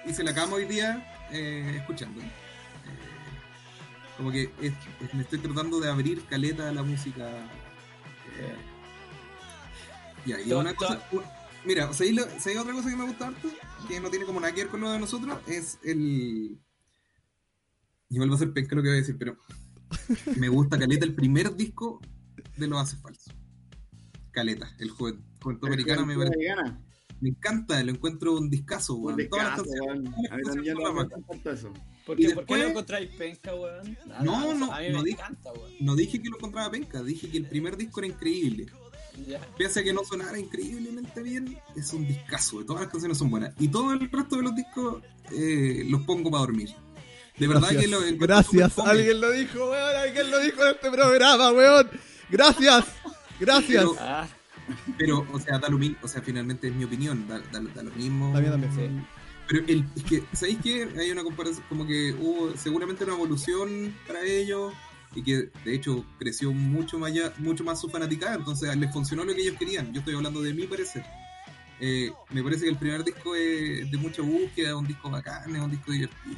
[0.06, 2.22] hice la cama hoy día eh, escuchando.
[2.22, 2.26] Eh,
[4.18, 7.28] como que es- es- me estoy tratando de abrir caleta a la música.
[8.38, 8.56] eh,
[10.26, 11.02] ya, y una cosa.
[11.66, 13.50] Mira, ¿sabéis lo- sabéis otra cosa que me gusta harto?
[13.88, 15.38] Que no tiene como nada que ver con lo de nosotros.
[15.48, 16.58] Es el.
[18.10, 19.38] Igual va a ser penca lo que voy a decir, pero.
[20.38, 22.02] Me gusta Caleta el primer disco
[22.58, 23.32] de Los Hace Falso.
[24.32, 26.82] Caleta, el Juventud Juventud Americana me, parece- Americana.
[27.20, 29.20] me encanta, lo encuentro un discazo, weón.
[29.30, 30.08] Weón.
[30.32, 30.78] A también
[31.54, 31.74] eso.
[32.06, 33.98] ¿Por qué, ¿Por qué después- lo encontráis penca, weón?
[34.24, 35.72] No, no, A mí no me di- encanta, weón.
[35.82, 38.66] No dije que lo encontraba penca, dije que el primer disco era increíble.
[39.28, 39.40] Ya.
[39.58, 42.66] Pese a que no sonara increíblemente bien, es un discazo.
[42.66, 43.54] Todas las canciones son buenas.
[43.60, 46.70] Y todo el resto de los discos eh, los pongo para dormir.
[47.38, 47.82] De verdad Gracias.
[47.84, 48.80] que lo Gracias.
[48.80, 49.96] Alguien lo dijo, weón.
[49.96, 51.90] Alguien lo dijo en este programa, weón.
[52.30, 52.86] Gracias.
[53.40, 53.84] Gracias.
[53.84, 54.28] Pero- Ah,
[54.98, 55.98] Pero, o sea, da lo mismo.
[56.04, 57.28] O sea, finalmente es mi opinión.
[57.28, 58.32] Da, da- da lo mismo.
[58.32, 58.74] También, también.
[58.74, 59.06] sí.
[59.48, 60.88] Pero el, es que, ¿sabéis qué?
[60.98, 64.74] Hay una comparación, como que hubo seguramente una evolución para ellos
[65.16, 69.26] y que de hecho creció mucho más, allá- mucho más su fanaticada, entonces les funcionó
[69.26, 69.92] lo que ellos querían.
[69.92, 71.04] Yo estoy hablando de mi parecer.
[71.82, 75.62] Eh, me parece que el primer disco es de mucha búsqueda, un disco bacán, es
[75.62, 76.38] un disco divertido.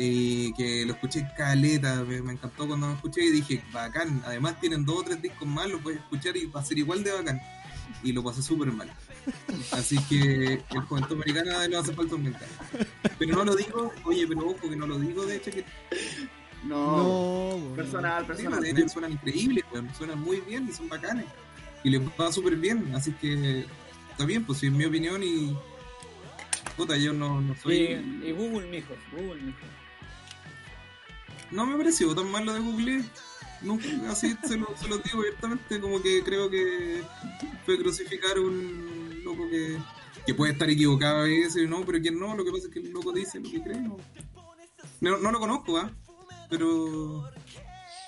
[0.00, 4.22] Eh, que lo escuché caleta, me, me encantó cuando lo escuché y dije, bacán.
[4.24, 6.78] Además tienen dos o tres discos más, los voy a escuchar y va a ser
[6.78, 7.40] igual de bacán.
[8.04, 8.88] Y lo pasé súper mal.
[9.72, 12.32] Así que el Juventud Americana no hace falta un
[13.18, 15.64] Pero no lo digo, oye, pero ojo que no lo digo de hecho que
[16.64, 18.60] No, personal, personal.
[18.62, 19.64] de hecho suenan increíbles,
[19.96, 21.26] suenan muy bien y son bacanes.
[21.84, 23.64] Y les va súper bien, así que
[24.10, 25.56] está bien, pues es mi opinión y
[26.76, 27.74] puta, yo no, no Y, soy.
[28.24, 28.94] y Google, mijo.
[29.12, 29.58] Google, mijo.
[31.50, 33.04] No me pareció tan mal lo de Google.
[33.62, 37.02] Nunca, así se lo, se lo digo abiertamente, como que creo que
[37.66, 39.76] fue crucificar un loco que,
[40.24, 41.84] que puede estar equivocado a veces, ¿no?
[41.84, 43.96] Pero quien no, lo que pasa es que el loco dice lo que cree, ¿no?
[45.00, 45.90] No, no lo conozco, ¿ah?
[46.48, 47.28] Pero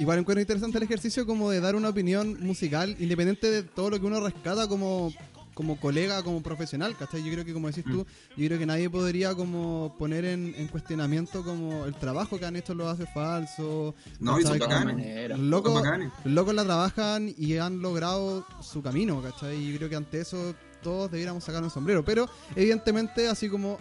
[0.01, 4.01] Igual encuentro interesante el ejercicio como de dar una opinión musical, independiente de todo lo
[4.01, 5.13] que uno rescata como,
[5.55, 7.23] como colega, como profesional, ¿cachai?
[7.25, 10.69] Yo creo que como decís tú, yo creo que nadie podría como poner en, en
[10.69, 13.95] cuestionamiento como el trabajo que han hecho los hace falso.
[14.19, 14.85] no, y son ¿cachai?
[14.85, 15.39] maneras.
[15.39, 16.11] Son Locos, bacanes.
[16.25, 19.57] los locos la trabajan y han logrado su camino, ¿cachai?
[19.57, 22.05] Y yo creo que ante eso todos debiéramos sacar un sombrero.
[22.05, 23.79] Pero evidentemente, así como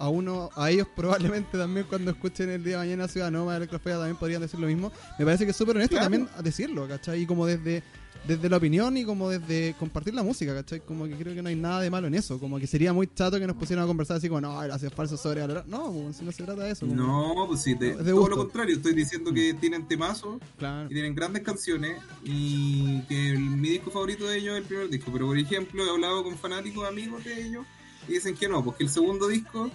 [0.00, 3.96] a uno, a ellos probablemente también cuando escuchen el día de mañana Ciudad Noma, Electrofea
[3.96, 4.90] también podrían decir lo mismo.
[5.18, 6.04] Me parece que es súper honesto Claro.
[6.10, 7.22] también a decirlo, ¿cachai?
[7.22, 7.82] Y como desde,
[8.26, 10.80] desde la opinión y como desde compartir la música, ¿cachai?
[10.80, 12.38] Como que creo que no hay nada de malo en eso.
[12.38, 15.16] Como que sería muy chato que nos pusieran a conversar así como, no, gracias, falso
[15.16, 16.86] sobre No, pues, si no se trata de eso.
[16.86, 18.76] No, pues sí, de- todo lo contrario.
[18.76, 20.86] Estoy diciendo que tienen temazos Claro.
[20.90, 24.88] y tienen grandes canciones y que el- mi disco favorito de ellos es el primer
[24.90, 25.10] disco.
[25.12, 27.66] Pero por ejemplo, he hablado con fanáticos amigos de ellos
[28.10, 29.70] y dicen que no, porque el segundo disco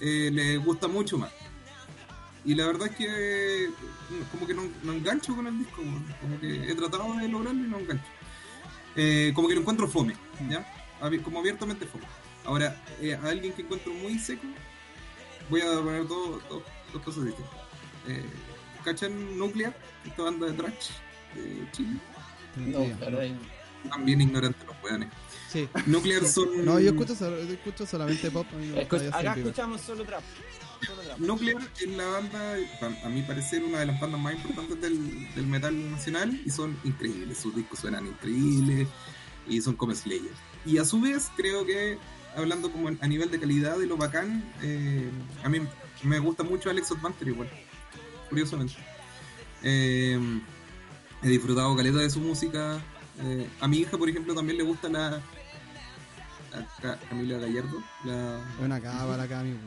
[0.00, 1.32] eh, les gusta mucho más.
[2.44, 3.68] Y la verdad es que
[4.10, 5.82] mm, como que no, no engancho con el disco,
[6.20, 8.04] como que he tratado de lograrlo y no engancho.
[8.96, 10.14] Eh, como que lo encuentro fome,
[10.48, 10.64] ¿ya?
[11.22, 12.04] Como abiertamente fome.
[12.44, 14.46] Ahora, eh, a alguien que encuentro muy seco,
[15.50, 17.54] voy a poner dos, dos, dos cosas distintas.
[18.06, 18.24] Eh,
[18.84, 19.74] ¿Cachan Nuclear?
[20.04, 20.90] Esta banda de trash
[21.34, 21.98] de Chile.
[22.56, 22.78] No,
[23.18, 23.36] ahí-
[23.90, 25.08] También ignorantes los weones.
[25.54, 25.68] Sí.
[25.86, 26.64] Nuclear son.
[26.64, 28.46] No, yo escucho, yo escucho solamente pop.
[29.12, 30.20] acá escuchamos solo trap.
[30.84, 31.18] Solo trap.
[31.20, 35.32] Nuclear es la banda, a- a mi parecer, una de las bandas más importantes del,
[35.34, 37.38] del metal nacional y son increíbles.
[37.38, 38.88] Sus discos suenan increíbles
[39.48, 40.32] y son como Slayer.
[40.66, 41.98] Y a su vez, creo que,
[42.36, 45.08] hablando como a nivel de calidad de lo bacán, eh,
[45.44, 45.60] a mí
[46.02, 47.48] me gusta mucho Alex Advanter igual,
[48.28, 48.74] curiosamente.
[49.62, 50.18] Eh,
[51.22, 52.82] he disfrutado caleta de su música.
[53.22, 55.22] Eh, a mi hija, por ejemplo, también le gusta la,
[56.54, 59.58] la Ca- Camila Gallardo, la, Buena cábala acá, amigo.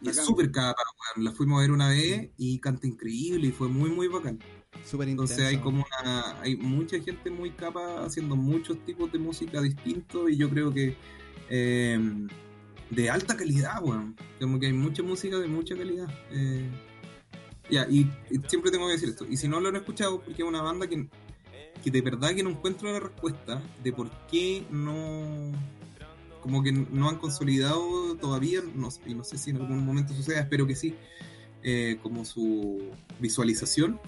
[0.00, 0.82] y es súper capa,
[1.16, 1.24] weón.
[1.24, 4.38] La fuimos a ver una vez y canta increíble y fue muy, muy bacán.
[4.84, 5.08] Súper.
[5.08, 10.30] Entonces hay como una, hay mucha gente muy capa haciendo muchos tipos de música distintos
[10.30, 10.96] y yo creo que
[11.50, 12.00] eh,
[12.90, 14.16] de alta calidad, weón.
[14.40, 16.08] Como que hay mucha música de mucha calidad.
[16.30, 16.68] Eh,
[17.70, 18.00] ya, y,
[18.30, 19.26] y siempre tengo que decir esto.
[19.28, 21.06] Y si no lo han escuchado, porque es una banda que,
[21.84, 25.52] que de verdad que no encuentro la respuesta de por qué no
[26.42, 30.40] como que no han consolidado todavía, no, y no sé si en algún momento suceda,
[30.40, 30.94] espero que sí,
[31.62, 34.00] eh, como su visualización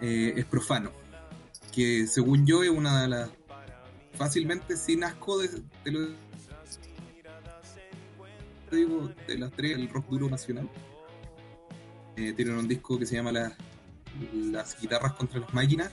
[0.00, 0.92] eh, es profano,
[1.72, 3.30] que según yo es una de las
[4.14, 5.48] fácilmente sin asco de,
[8.68, 10.68] te digo, de las tres, el rock duro nacional.
[12.16, 13.54] Eh, tienen un disco que se llama las,
[14.32, 15.90] las guitarras contra las máquinas.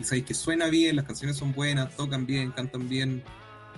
[0.00, 3.22] Y sabéis que suena bien, las canciones son buenas, tocan bien, cantan bien.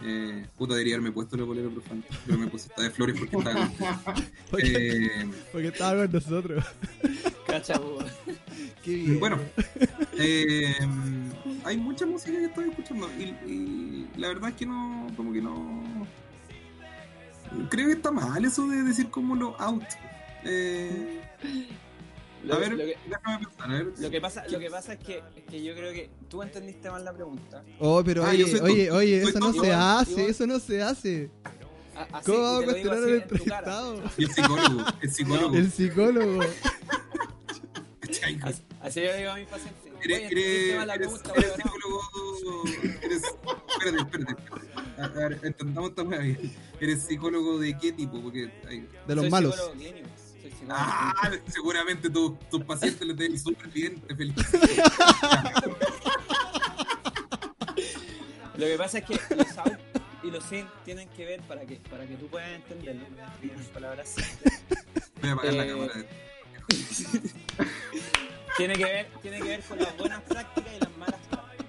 [0.02, 2.02] Eh, puta, debería haberme puesto la bolera profana.
[2.26, 3.70] Pero me puse esta de flores porque estaba.
[4.50, 6.64] Porque, Eh, porque estaba con nosotros.
[7.46, 7.98] Cacha, po.
[8.84, 9.18] Qué bien.
[9.20, 9.38] Bueno,
[10.18, 10.74] eh,
[11.64, 15.42] hay mucha música que estoy escuchando y, y la verdad es que no, como que
[15.42, 15.82] no.
[17.70, 19.82] Creo que está mal eso de decir como lo out.
[20.44, 21.20] Eh,
[22.46, 23.92] Lo, a ver, lo que, déjame pensar, a ver.
[23.98, 26.90] lo que pasa, lo que pasa es que, es que yo creo que tú entendiste
[26.90, 27.62] mal la pregunta.
[27.80, 30.30] Oh, pero Ah, oye, oye, oye, eso no se Igual, hace, igual.
[30.30, 31.30] eso no se hace.
[32.12, 34.02] Así, ¿Cómo vamos a cuestionar al?
[34.18, 35.56] Y el psicólogo, el psicólogo.
[35.56, 36.40] El psicólogo.
[38.42, 39.82] Así, así yo digo a mis pacientes.
[40.04, 42.00] Eres, eres, eres, pregunta, eres psicólogo.
[43.02, 43.22] Eres.
[43.24, 44.42] Espérate, espérate.
[44.42, 45.00] espérate.
[45.00, 46.52] A, a ver, entendamos esta bien.
[46.80, 48.20] ¿Eres psicólogo de qué tipo?
[48.22, 48.50] Porque.
[48.68, 49.54] hay- De los Soy malos.
[49.54, 50.08] psicólogo clínico,
[50.68, 54.58] Ah, seguramente tu- tus pacientes les den súper bien, te felicito.
[58.56, 59.78] Lo que pasa es que los out
[60.22, 63.04] y los in tienen que ver para que, para que tú puedas entenderlo.
[63.42, 64.62] En palabras simples.
[65.20, 65.92] Voy a apagar la Eh, cámara.
[68.56, 71.66] tiene que ver, tiene que ver con las buenas prácticas y las malas prácticas.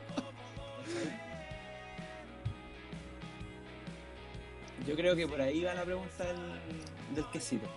[4.88, 6.60] Yo creo que por ahí va la pregunta del,
[7.16, 7.68] del quesito.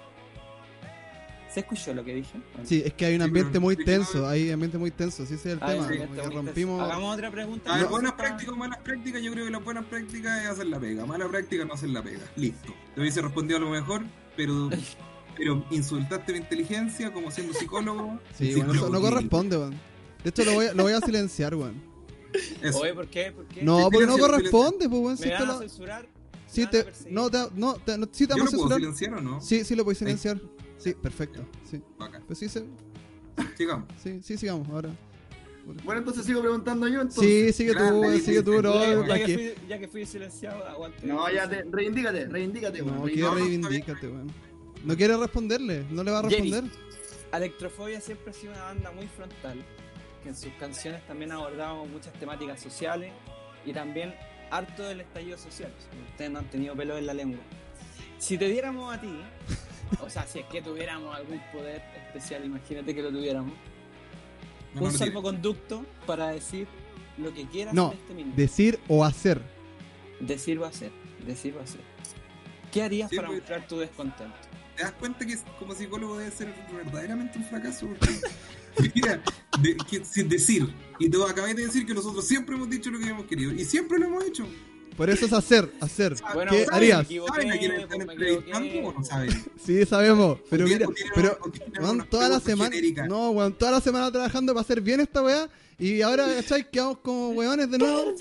[1.53, 2.41] ¿Se escuchó lo que dije?
[2.65, 5.35] Sí, es que hay un Sí, ambiente muy sí, tenso, hay ambiente muy tenso, sí,
[5.35, 5.89] ese es el Ah, tema.
[5.89, 6.81] sí, está muy rompimos.
[6.81, 7.73] Hagamos otra pregunta.
[7.73, 10.49] A ver, No, buenas prácticas o malas prácticas, yo creo que las buenas prácticas es
[10.49, 11.05] hacer la pega.
[11.07, 12.21] Mala práctica no hacer la pega.
[12.37, 12.73] Listo.
[12.95, 14.03] Te hubiese respondido a lo mejor,
[14.37, 14.71] pero,
[15.37, 18.21] pero insultaste mi inteligencia como siendo psicólogo.
[18.39, 19.75] Sí, psicólogo bueno, eso no corresponde, weón.
[20.23, 21.83] De hecho, lo voy a, lo voy a silenciar, weón.
[22.63, 22.79] Eso.
[22.79, 23.33] Oye, ¿por qué?
[23.33, 23.63] ¿Por qué?
[23.65, 25.17] No, porque no corresponde, pues, weón.
[25.17, 26.07] Si ¿Me te lo- censurar?
[26.47, 28.59] si ¿Me van a te, no, te, no, te, no, sí te ¿Yo vamos lo
[28.65, 28.79] a puedo censurar.
[28.79, 29.41] silenciar o no?
[29.41, 30.41] Sí, sí lo puedes silenciar.
[30.81, 31.45] Sí, perfecto.
[31.65, 31.81] Sí.
[31.99, 32.23] Bacán.
[32.27, 32.65] Pues sí, se-
[33.57, 33.87] Sigamos.
[34.03, 34.91] sí, sí, sigamos ahora.
[35.85, 37.03] Bueno, entonces sigo preguntando yo.
[37.03, 37.23] Entonces.
[37.23, 39.07] Sí, sigue tú, Grande, sigue tú, bro.
[39.07, 41.07] Ya, que fui, ya que fui silenciado, aguante.
[41.07, 42.79] No, ya te, reivindícate, reivindícate.
[42.83, 44.33] No, weón, quiere no, está reivindícate, weón.
[44.85, 46.51] No quiere responderle, no le va a Jenny.
[46.51, 46.79] responder.
[47.33, 49.63] Electrofobia siempre ha sido una banda muy frontal,
[50.23, 53.13] que en sus canciones también ha abordado muchas temáticas sociales
[53.65, 54.15] y también
[54.51, 55.73] harto del estallido social.
[56.11, 57.41] Ustedes no han tenido pelo en la lengua.
[58.19, 59.13] Si te diéramos a ti,
[60.01, 63.53] o sea, si es que tuviéramos algún poder especial, imagínate que lo tuviéramos,
[64.75, 66.67] No, un salvoconducto para decir
[67.19, 68.37] lo que quieras No, en este minuto.
[68.37, 69.41] Decir o hacer.
[70.21, 70.91] Decir o hacer,
[71.27, 71.81] decir o hacer.
[72.73, 73.41] ¿Qué harías Sí, para pues.
[73.41, 74.35] mostrar tu descontento?
[74.77, 77.87] te das cuenta que como psicólogo debe ser verdaderamente un fracaso.
[77.89, 78.15] porque,
[78.95, 79.23] mira,
[79.61, 82.99] de- que- sin decir, y tú acabas de decir que nosotros siempre hemos dicho lo
[82.99, 84.47] que hemos querido, y siempre lo hemos hecho.
[84.97, 86.15] Por eso es hacer, hacer.
[86.35, 87.07] Bueno, ¿Qué harías?
[87.07, 88.87] ¿Saben a quién están me entrevistando equivoqué.
[88.97, 89.45] o no saben?
[89.65, 90.39] Sí, sabemos.
[90.51, 91.39] Pero mira, pero
[91.81, 92.77] una toda la semana.
[93.09, 95.49] No, weón, toda la semana trabajando para hacer bien esta weá.
[95.79, 96.71] Y ahora, ¿cachai?
[96.71, 98.15] Quedamos como weones de nuevo.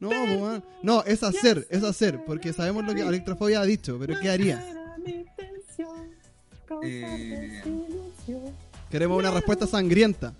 [0.00, 0.64] No, pues, weón.
[0.82, 2.24] No, es hacer, es hacer.
[2.24, 3.98] Porque sabemos lo que Electrofobia ha dicho.
[3.98, 4.66] Pero ¿qué haría?
[6.82, 7.62] Eh,
[8.90, 10.34] Queremos una respuesta sangrienta.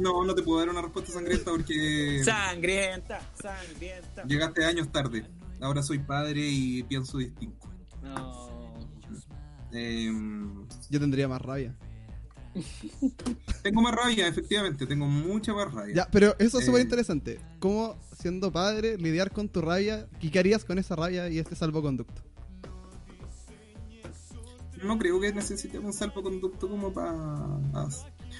[0.00, 4.24] No, no te puedo dar una respuesta sangrienta porque Sangrienta, sangrienta.
[4.24, 5.26] llegaste años tarde.
[5.60, 7.68] Ahora soy padre y pienso distinto.
[8.02, 8.74] No.
[9.72, 10.10] Eh,
[10.90, 11.76] Yo tendría más rabia.
[13.62, 15.94] tengo más rabia, efectivamente, tengo mucha más rabia.
[15.94, 16.66] Ya, pero eso es Eh.
[16.66, 17.40] súper interesante.
[17.58, 20.08] ¿Cómo, siendo padre, lidiar con tu rabia?
[20.20, 22.22] ¿Y qué harías con esa rabia y este salvoconducto?
[24.84, 27.58] No creo que necesitemos un salvoconducto como para...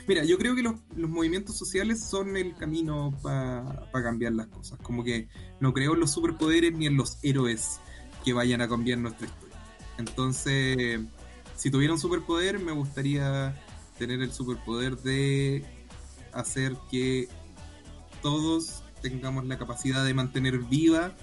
[0.06, 4.78] Mira, yo creo que los, movimientos sociales son el camino para cambiar las cosas.
[4.82, 5.28] Como que
[5.60, 7.80] no creo en los superpoderes ni en los héroes
[8.24, 9.56] que vayan a cambiar nuestra historia.
[9.98, 11.00] Entonces,
[11.56, 13.60] si tuviera un superpoder, me gustaría
[13.98, 15.64] tener el superpoder de
[16.32, 17.28] hacer que
[18.22, 21.14] todos tengamos la capacidad de mantener viva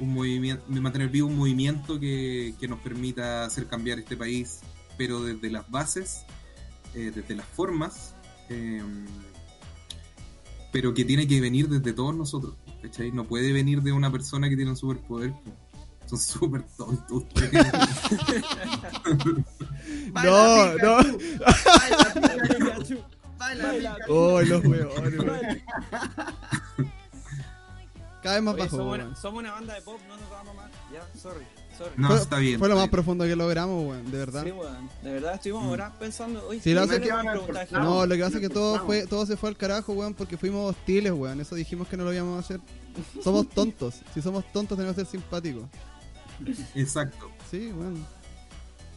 [0.00, 4.60] un movimiento, de mantener vivo un movimiento que, que nos permita hacer cambiar este país,
[4.96, 6.24] pero desde las bases,
[6.94, 8.14] eh, desde las formas,
[8.48, 8.82] eh,
[10.72, 12.54] pero que tiene que venir desde todos nosotros.
[12.82, 13.12] ¿cachai?
[13.12, 15.32] No puede venir de una persona que tiene un superpoder.
[16.06, 17.66] Son súper tontos ustedes.
[20.12, 20.98] No, no.
[23.38, 23.96] Baila.
[24.08, 25.62] Oh, los weones.
[28.22, 29.06] Cada vez más Oye, bajo, somos, weón.
[29.06, 30.70] una, somos una banda de pop, no nos vamos más.
[30.92, 31.44] Ya, sorry,
[31.84, 31.92] sorry.
[31.96, 32.58] No, Fue- está bien.
[32.58, 32.90] Fue lo más bien.
[32.90, 34.44] profundo que logramos, weón, de verdad.
[34.44, 34.90] Sí, weón.
[35.02, 36.46] De verdad estuvimos ahora pensando.
[36.48, 37.12] Oye, Sí, lo ¿qué hace le que-
[37.72, 40.36] No, lo que pasa es que todo fue todo se fue al carajo, weón, porque
[40.36, 41.40] fuimos hostiles, weón.
[41.40, 42.60] Eso dijimos que no lo íbamos a hacer.
[43.22, 43.96] Somos tontos.
[44.14, 45.64] Si somos tontos tenemos que ser simpáticos.
[46.74, 47.30] Exacto.
[47.50, 48.04] Sí, weón.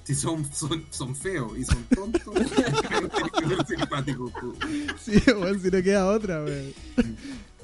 [0.06, 4.34] Si son, son, son feos y son tontos, tienen que ser simpáticos.
[4.34, 4.54] tú.
[5.02, 6.74] Sí, weón, si no queda otra, weón.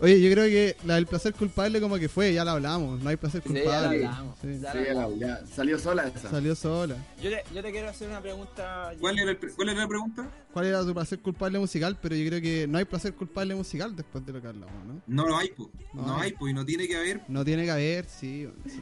[0.02, 3.02] Oye, yo creo que la del placer culpable como que fue, ya la hablamos.
[3.02, 4.06] No hay placer Sí, ya la culpable.
[4.06, 4.36] hablamos.
[4.42, 4.48] Sí.
[4.62, 5.20] Ya Sí, la la- hablamos.
[5.20, 6.30] ya, salió sola esa.
[6.32, 6.96] Salió sola.
[7.22, 8.92] Yo te, yo te quiero hacer una pregunta.
[9.00, 10.30] ¿Cuál era, el pre- ¿Cuál era la pregunta?
[10.54, 11.98] ¿Cuál era tu placer culpable musical?
[12.02, 15.02] Pero yo creo que no hay placer culpable musical después de lo que hablamos, ¿no?
[15.06, 15.70] No lo hay, po.
[15.94, 16.28] No No, hay.
[16.28, 17.22] hay, po, y no tiene que haber.
[17.28, 18.82] No tiene que haber, sí, weón, sí.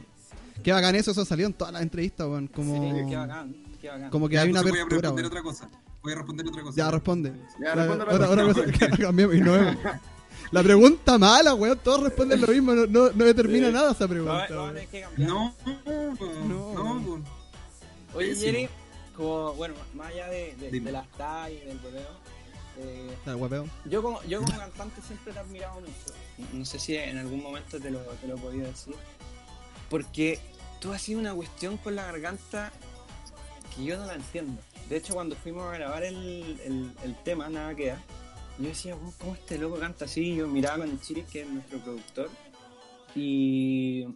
[0.62, 2.46] Qué bacán eso, eso salió en todas las entrevistas, weón.
[2.48, 4.10] Como, Sí, qué bacán, qué bacán.
[4.10, 5.32] como que Ya, hay una entonces voy a apertura, responder weón.
[5.32, 5.70] otra cosa.
[6.02, 6.76] Voy a responder otra cosa.
[6.76, 7.32] Ya, responde.
[7.60, 8.96] Ya, La- responde otra, otra cosa.
[8.98, 9.76] cambiemos y no vemos.
[10.50, 11.78] La pregunta mala, weón.
[11.78, 12.72] Todos responden lo mismo.
[12.74, 13.72] No, no, no determina Sí.
[13.72, 14.46] nada esa pregunta.
[14.48, 14.76] no, weón.
[14.76, 15.28] hay que cambiar.
[15.28, 15.54] No,
[16.46, 16.94] No.
[17.00, 17.24] no.
[18.14, 18.34] Oye.
[18.34, 18.68] Jerry,
[19.16, 22.08] como, bueno, más allá de, de, de las tallas y del boleo,
[22.78, 23.66] eh, Está el guapeo.
[23.84, 26.48] yo, como, yo como cantante siempre te he admirado mucho.
[26.52, 28.94] No sé si en algún momento te lo, te lo he podido decir.
[29.90, 30.38] Porque
[30.80, 32.72] tú has sido una cuestión con la garganta
[33.74, 34.60] que yo no la entiendo.
[34.88, 38.00] De hecho, cuando fuimos a grabar el, el, el tema, Nada Queda,
[38.58, 40.36] yo decía, "Oh, ¿cómo este loco canta así?
[40.36, 42.30] Yo miraba con el Chiri, que es nuestro productor,
[43.14, 44.06] y,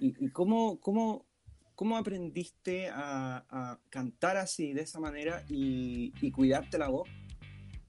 [0.00, 1.26] y, y cómo, cómo,
[1.74, 7.08] cómo aprendiste a, a cantar así, de esa manera, y, y cuidarte la voz.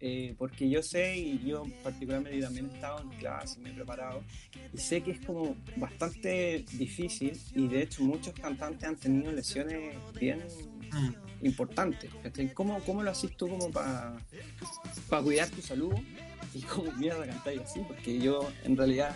[0.03, 4.23] Eh, porque yo sé, y yo particularmente también he estado en clase, me he preparado,
[4.73, 9.95] y sé que es como bastante difícil, y de hecho muchos cantantes han tenido lesiones
[10.19, 10.41] bien
[10.91, 11.45] Mm.
[11.45, 12.11] importantes.
[12.23, 12.53] ¿cachai?
[12.53, 14.17] ¿Cómo, ¿Cómo lo haces tú como para
[15.23, 15.93] cuidar tu salud?
[16.53, 19.15] Y cómo mierda cantáis así, porque yo en realidad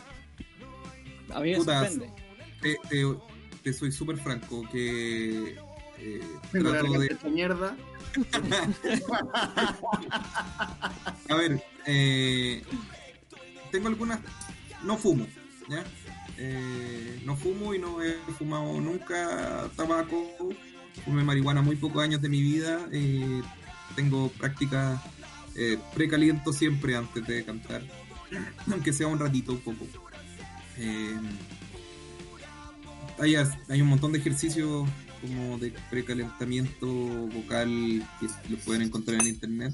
[1.33, 2.09] a mí me sorprende.
[2.61, 3.15] Te, te-
[3.63, 5.55] te soy súper franco que
[5.99, 6.21] eh,
[6.51, 7.05] trato de...
[7.07, 7.75] hecha mierda.
[11.29, 12.63] A ver, eh,
[13.71, 14.19] tengo algunas...
[14.83, 15.25] No fumo,
[15.69, 15.83] ¿ya?
[16.37, 20.27] Eh, no fumo y no he fumado nunca tabaco.
[21.03, 22.87] Fumé marihuana muy pocos años de mi vida.
[22.91, 23.41] eh,
[23.95, 25.01] tengo prácticas
[25.55, 27.81] eh, precaliento siempre antes de cantar.
[28.71, 29.87] Aunque sea un ratito, un poco.
[30.77, 31.17] Eh,
[33.19, 34.87] hay, hay un montón de ejercicios
[35.21, 39.73] como de precalentamiento vocal que los pueden encontrar en internet.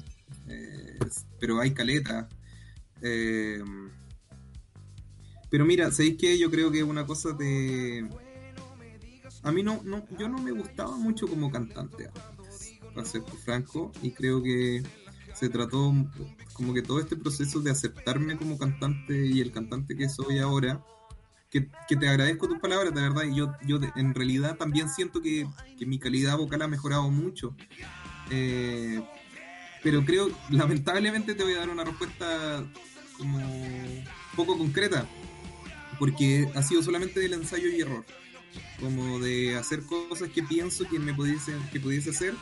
[1.40, 2.28] Pero hay caleta.
[5.52, 6.38] Pero mira, ¿sabéis qué?
[6.38, 8.08] Yo creo que es una cosa de...
[9.42, 12.10] A mí no, no, yo no me gustaba mucho como cantante
[12.94, 14.82] para ser franco, y creo que
[15.34, 15.92] se trató
[16.52, 20.84] como que todo este proceso de aceptarme como cantante y el cantante que soy ahora
[21.52, 25.20] que, que te agradezco tus palabras, de verdad, y yo, yo en realidad también siento
[25.20, 25.46] que,
[25.78, 27.54] que mi calidad vocal ha mejorado mucho.
[28.30, 29.02] Eh,
[29.82, 32.64] pero creo, lamentablemente te voy a dar una respuesta
[33.18, 33.38] como
[34.34, 35.06] poco concreta,
[35.98, 38.04] porque ha sido solamente del ensayo y error,
[38.80, 42.34] como de hacer cosas que pienso que me pudiese, que pudiese hacer,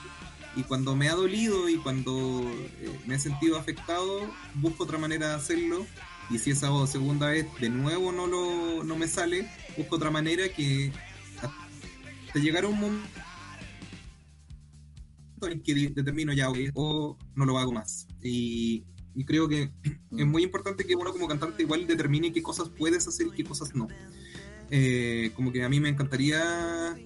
[0.56, 2.42] y cuando me ha dolido y cuando
[2.80, 5.86] eh, me he sentido afectado, busco otra manera de hacerlo,
[6.30, 10.48] y si esa segunda vez de nuevo no, lo, no me sale, busco otra manera
[10.48, 10.92] que
[11.36, 13.08] hasta llegar a un momento
[15.42, 18.06] en que determino ya ok, o no lo hago más.
[18.22, 18.84] Y,
[19.14, 19.72] y creo que
[20.16, 23.44] es muy importante que uno como cantante igual determine qué cosas puedes hacer y qué
[23.44, 23.88] cosas no.
[24.70, 26.96] Eh, como que a mí me encantaría,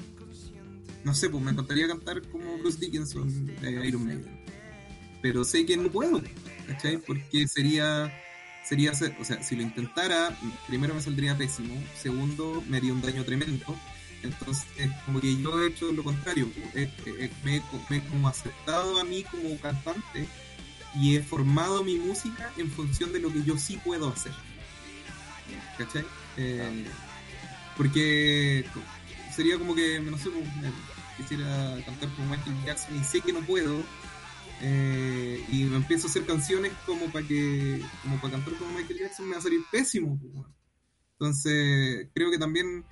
[1.03, 4.45] no sé, pues me encantaría cantar como Bruce Dickinson de Iron Maiden.
[5.23, 6.23] Pero sé que no puedo,
[6.67, 6.99] ¿cachai?
[6.99, 8.12] Porque sería,
[8.65, 10.39] sería o sea, si lo intentara,
[10.69, 13.75] primero me saldría pésimo, segundo me haría un daño tremendo.
[14.23, 14.65] Entonces,
[15.05, 19.23] como que yo he hecho lo contrario, eh, eh, me, he como aceptado a mí
[19.23, 20.27] como cantante
[20.95, 24.33] y he formado mi música en función de lo que yo sí puedo hacer.
[25.77, 26.05] ¿Cachai?
[26.39, 26.85] Eh,
[27.77, 28.64] porque
[29.35, 30.70] sería como que, no sé, me
[31.16, 33.83] quisiera cantar como Michael Jackson y sé que no puedo.
[34.61, 39.01] eh, y me empiezo a hacer canciones como para que como para cantar como Michael
[39.01, 40.47] Jackson me va a salir pésimo pues,
[41.18, 42.85] entonces creo que también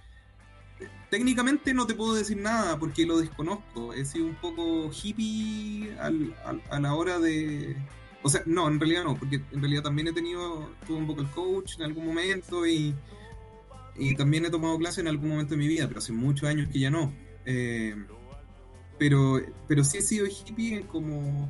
[1.11, 3.93] técnicamente no te puedo decir nada porque lo desconozco.
[3.93, 7.76] He sido un poco hippie al- al- a la hora de...
[8.22, 11.28] O sea, no, en realidad no, porque en realidad también he tenido, tuve un vocal
[11.33, 12.95] coach en algún momento y,
[13.97, 16.68] y también he tomado clases en algún momento de mi vida, pero hace muchos años
[16.72, 17.12] que ya no.
[17.45, 17.95] Eh,
[18.99, 21.49] pero, pero sí he sido hippie en como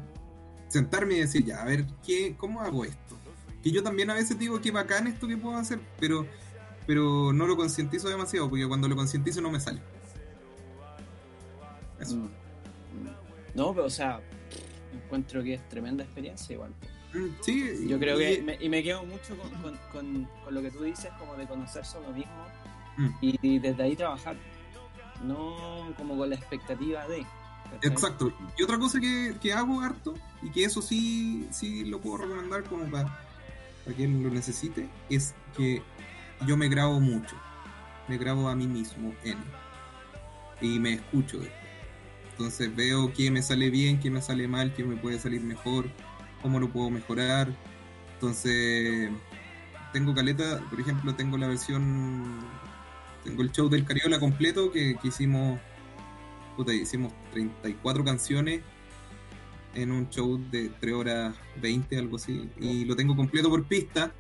[0.69, 3.17] sentarme y decir, ya, a ver, ¿qué, ¿cómo hago esto?
[3.63, 6.27] Que yo también a veces digo, qué bacán esto que puedo hacer, pero
[6.87, 9.81] pero no lo concientizo demasiado porque cuando lo concientizo no me sale.
[12.01, 12.17] Eso.
[12.17, 12.29] Mm.
[13.55, 14.21] No, pero o sea,
[14.93, 16.73] encuentro que es tremenda experiencia igual.
[17.43, 20.63] Sí, Yo creo y- que, me- y me quedo mucho con, con- con- con lo
[20.63, 22.47] que tú dices, como de conocerse a uno mismo
[22.97, 23.09] Mm.
[23.21, 24.37] y desde ahí trabajar.
[25.25, 27.25] No como con la expectativa de.
[27.71, 27.91] ¿cachai?
[27.91, 28.33] Exacto.
[28.59, 32.65] Y otra cosa que, que hago harto, y que eso sí, sí lo puedo recomendar
[32.65, 33.09] como para,
[33.85, 35.83] para quien lo necesite, es que
[36.47, 37.37] yo me grabo mucho.
[38.09, 39.39] Me grabo a mí mismo en.
[40.61, 41.61] Y me escucho después.
[42.33, 45.89] Entonces veo qué me sale bien, qué me sale mal, qué me puede salir mejor,
[46.43, 47.49] cómo lo puedo mejorar.
[48.15, 49.11] Entonces,
[49.93, 52.41] tengo caleta, por ejemplo, tengo la versión,
[53.25, 55.59] tengo el show del Cariola completo que, que hicimos
[56.57, 58.61] puta, hicimos 34 canciones
[59.75, 64.13] en un show de 3 horas 20, algo así, y lo tengo completo por pista,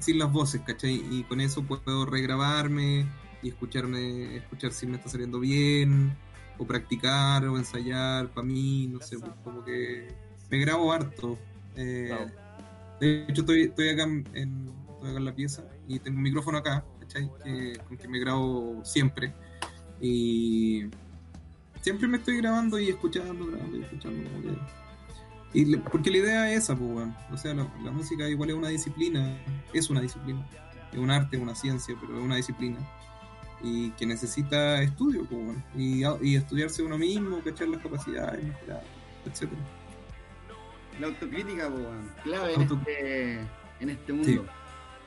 [0.00, 1.02] sin las voces, ¿cachai?
[1.10, 3.06] Y con eso puedo regrabarme
[3.42, 6.16] y escucharme, escuchar si me está saliendo bien,
[6.58, 10.08] o practicar, o ensayar, para mí, no sé, pues, como que
[10.50, 11.38] me grabo harto.
[11.76, 12.30] Eh, Claro.
[13.00, 16.58] De hecho, estoy, estoy acá en, estoy acá en la pieza y tengo un micrófono
[16.58, 17.30] acá, ¿cachai?
[17.44, 19.34] Que, con que me grabo siempre.
[20.00, 20.86] Y
[21.82, 24.30] siempre me estoy grabando y escuchando, grabando y escuchando.
[25.52, 27.14] Y le- porque la idea es esa, pues, weón.
[27.30, 29.38] O sea, la, la música igual es una disciplina,
[29.72, 30.46] es una disciplina.
[30.92, 32.78] Es un arte, una ciencia, pero es una disciplina.
[33.62, 35.64] Y que necesita estudio, pues, weón.
[35.76, 38.82] Y, y estudiarse uno mismo, cachar las capacidades, mejorar,
[39.26, 39.60] etcétera.
[41.00, 43.32] La autocrítica, po, weón, clave en, Auto- este,
[43.80, 44.46] en este mundo.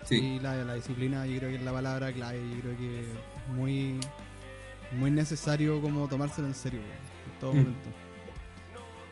[0.04, 0.16] Sí.
[0.16, 3.08] Y la, la disciplina yo creo que es la palabra clave, yo creo que es
[3.56, 4.00] muy,
[4.98, 7.58] muy necesario como tomárselo en serio en todo Mm.
[7.58, 7.90] momento.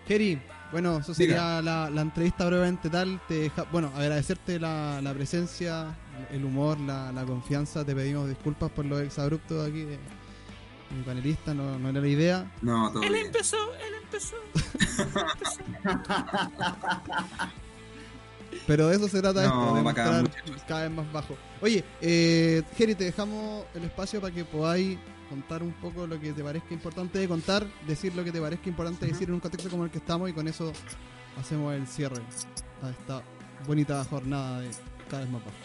[0.08, 0.40] Kerry,
[0.72, 3.20] bueno, eso sería la, la entrevista brevemente tal.
[3.28, 5.94] Te deja, bueno, agradecerte la, la presencia,
[6.32, 7.84] el humor, la, la confianza.
[7.84, 9.98] Te pedimos disculpas por los exabruptos aquí de
[10.96, 12.52] mi panelista, no, no era la idea.
[12.62, 13.26] No, todo Él bien.
[13.26, 14.36] empezó, él empezó.
[18.66, 20.64] Pero de eso se trata No, esto, de muchachos.
[20.68, 21.38] cada vez más bajo.
[21.62, 24.98] Oye, eh, Jerry, te dejamos el espacio para que podáis
[25.30, 28.70] contar un poco lo que te parezca importante de contar, decir lo que te parezca
[28.70, 30.72] importante decir en un contexto como el que estamos y con eso
[31.40, 32.22] hacemos el cierre
[32.82, 33.22] a esta
[33.66, 34.70] bonita jornada de
[35.10, 35.58] cada vez más bajo.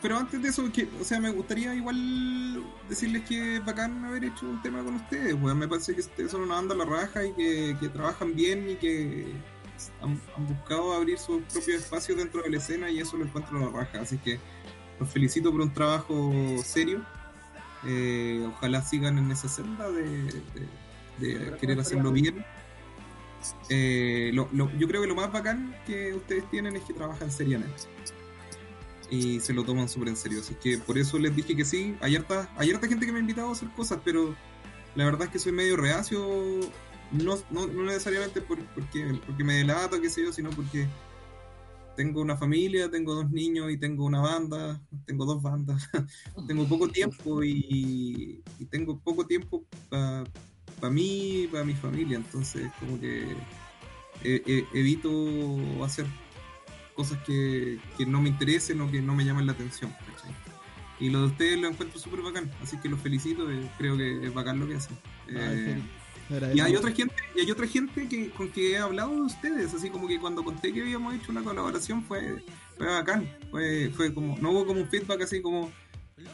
[0.00, 0.64] Pero antes de eso,
[1.00, 5.34] o sea, me gustaría igual decirles que es bacán haber hecho un tema con ustedes,
[5.34, 5.58] weón.
[5.58, 8.76] Me parece que ustedes son una banda a la raja y que, trabajan bien y
[8.76, 9.32] que
[10.00, 13.60] han, buscado abrir sus propios espacios dentro de la escena y eso lo encuentro a
[13.60, 14.00] la raja.
[14.00, 14.38] Así que
[14.98, 16.32] los felicito por un trabajo
[16.64, 17.04] serio.
[17.86, 20.42] Eh, ojalá sigan en esa senda de,
[21.60, 22.44] querer hacerlo bien.
[23.68, 27.84] Eh, lo- yo creo que lo más bacán que ustedes tienen es que trabajan seriamente.
[29.10, 30.40] Y se lo toman súper en serio.
[30.40, 31.96] Así que por eso les dije que sí.
[32.00, 34.34] Hay harta, hay harta gente que me ha invitado a hacer cosas, pero
[34.94, 36.20] la verdad es que soy medio reacio.
[37.10, 40.86] No, no, no necesariamente por- porque, porque me delato, qué sé yo, sino porque
[41.98, 45.88] tengo una familia, tengo dos niños y tengo una banda, tengo dos bandas,
[46.46, 48.40] tengo poco tiempo y,
[48.70, 53.32] tengo poco tiempo para mí y para mi familia, entonces como que
[54.22, 55.10] e- e- evito
[55.84, 56.06] hacer
[56.98, 59.90] cosas que, que no me interesen o que no me llamen la atención.
[59.92, 60.34] ¿cachai?
[61.00, 64.26] Y lo de ustedes lo encuentro súper bacán, así que los felicito, eh, creo que
[64.26, 64.98] es bacán lo que hacen.
[65.28, 65.80] Eh,
[66.54, 69.72] y hay otra gente, y hay otra gente que, con que he hablado de ustedes,
[69.72, 72.42] así como que cuando conté que habíamos hecho una colaboración fue,
[72.76, 75.70] fue bacán, fue, fue como, no hubo como un feedback así como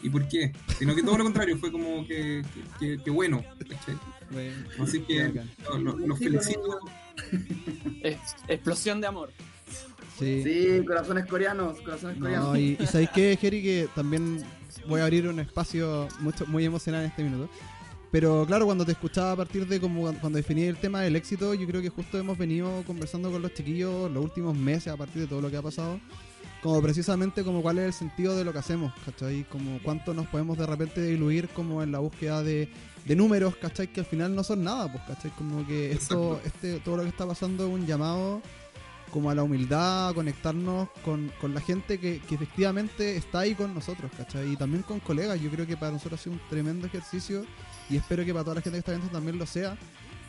[0.03, 0.51] ¿y por qué?
[0.79, 2.43] Sino que todo lo contrario, fue como que,
[2.81, 3.45] que, que- que bueno,
[4.81, 5.51] Así que bacán.
[5.69, 6.79] lo- lo- los felicito.
[8.03, 9.31] Es- explosión de amor.
[10.19, 10.43] Sí.
[10.45, 12.49] Sí, corazones coreanos, corazones coreanos.
[12.51, 13.62] No, y, y ¿sabéis qué, Jeri?
[13.62, 14.45] Que también
[14.87, 17.49] voy a abrir un espacio mucho, muy emocional en este minuto.
[18.15, 21.53] Pero claro, cuando te escuchaba a partir de como cuando definí el tema del éxito,
[21.53, 25.23] yo creo que justo hemos venido conversando con los chiquillos los últimos meses a partir
[25.23, 25.99] de todo lo que ha pasado.
[26.62, 29.45] Como precisamente como cuál es el sentido de lo que hacemos, ¿cachai?
[29.51, 32.69] Como cuánto nos podemos de repente diluir como en la búsqueda de,
[33.05, 33.89] de números, ¿cachai?
[33.89, 35.33] Que al final no son nada, pues, ¿cachai?
[35.33, 38.41] Como que esto, este, todo lo que está pasando es un llamado
[39.15, 43.73] como a la humildad, conectarnos con, con la gente que, que efectivamente está ahí con
[43.73, 44.51] nosotros, ¿cachai?
[44.51, 45.41] Y también con colegas.
[45.41, 47.47] Yo creo que para nosotros ha sido un tremendo ejercicio
[47.89, 49.79] y espero que para toda la gente que está viendo también lo sea.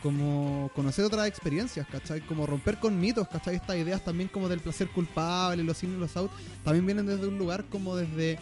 [0.04, 2.20] Como conocer otras experiencias, ¿cachai?
[2.20, 3.56] Como romper con mitos, ¿cachai?
[3.56, 6.30] Estas ideas también como del placer culpable, los in y los out,
[6.62, 8.38] también vienen desde un lugar como desde...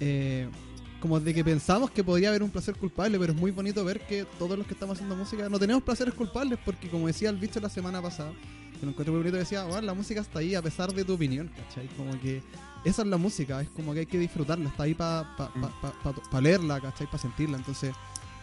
[0.00, 0.48] eh,
[1.00, 4.00] como de que pensamos que podría haber un placer culpable, pero es muy bonito ver
[4.06, 7.36] que todos los que estamos haciendo música no tenemos placeres culpables, porque como decía el
[7.36, 8.32] bicho la semana pasada,
[8.78, 11.14] que lo encontré muy bonito, decía, bueno, la música está ahí a pesar de tu
[11.14, 11.88] opinión, ¿cachai?
[11.96, 12.42] Como que
[12.84, 15.92] esa es la música, es como que hay que disfrutarla, está ahí para pa, pa,
[16.02, 17.06] pa, pa- leerla, ¿cachai?
[17.06, 17.94] Para sentirla, entonces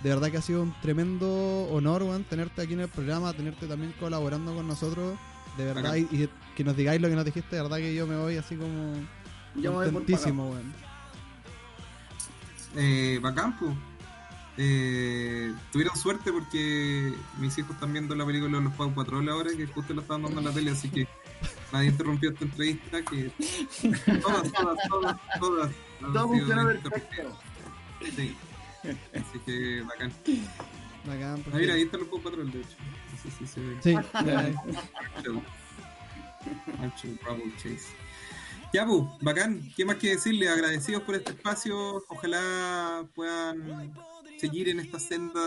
[0.02, 3.68] de verdad que ha sido un tremendo honor, weón, tenerte aquí en el programa, tenerte
[3.68, 5.18] también colaborando con nosotros,
[5.58, 8.06] de verdad, y, y que nos digáis lo que nos dijiste, de verdad que yo
[8.06, 8.96] me voy así como
[9.56, 10.74] Yo contentísimo, weón.
[12.76, 13.74] Eh, bacán, po.
[14.58, 19.50] Eh, tuvieron suerte porque mis hijos están viendo la película de los Pau Patrol ahora,
[19.58, 21.08] que justo la estaban dando en la tele, así que
[21.72, 23.32] nadie interrumpió esta entrevista, que
[24.22, 25.72] todas, todas, todas, todas.
[26.00, 27.40] Todo funcionó perfecto.
[28.16, 28.36] Sí.
[28.84, 30.12] Así que bacán.
[31.06, 32.78] Bacán, Ah, porque- mira, ahí está los Pau Patrol, de hecho.
[33.12, 33.78] No sé si se ve.
[33.82, 33.96] Sí.
[36.82, 37.88] Archer Bravo Chase.
[38.74, 39.62] Ya, pues, bacán.
[39.76, 40.50] ¿Qué más que decirle?
[40.50, 42.04] Agradecidos por este espacio.
[42.10, 43.94] Ojalá puedan
[44.44, 45.42] seguir en esta senda.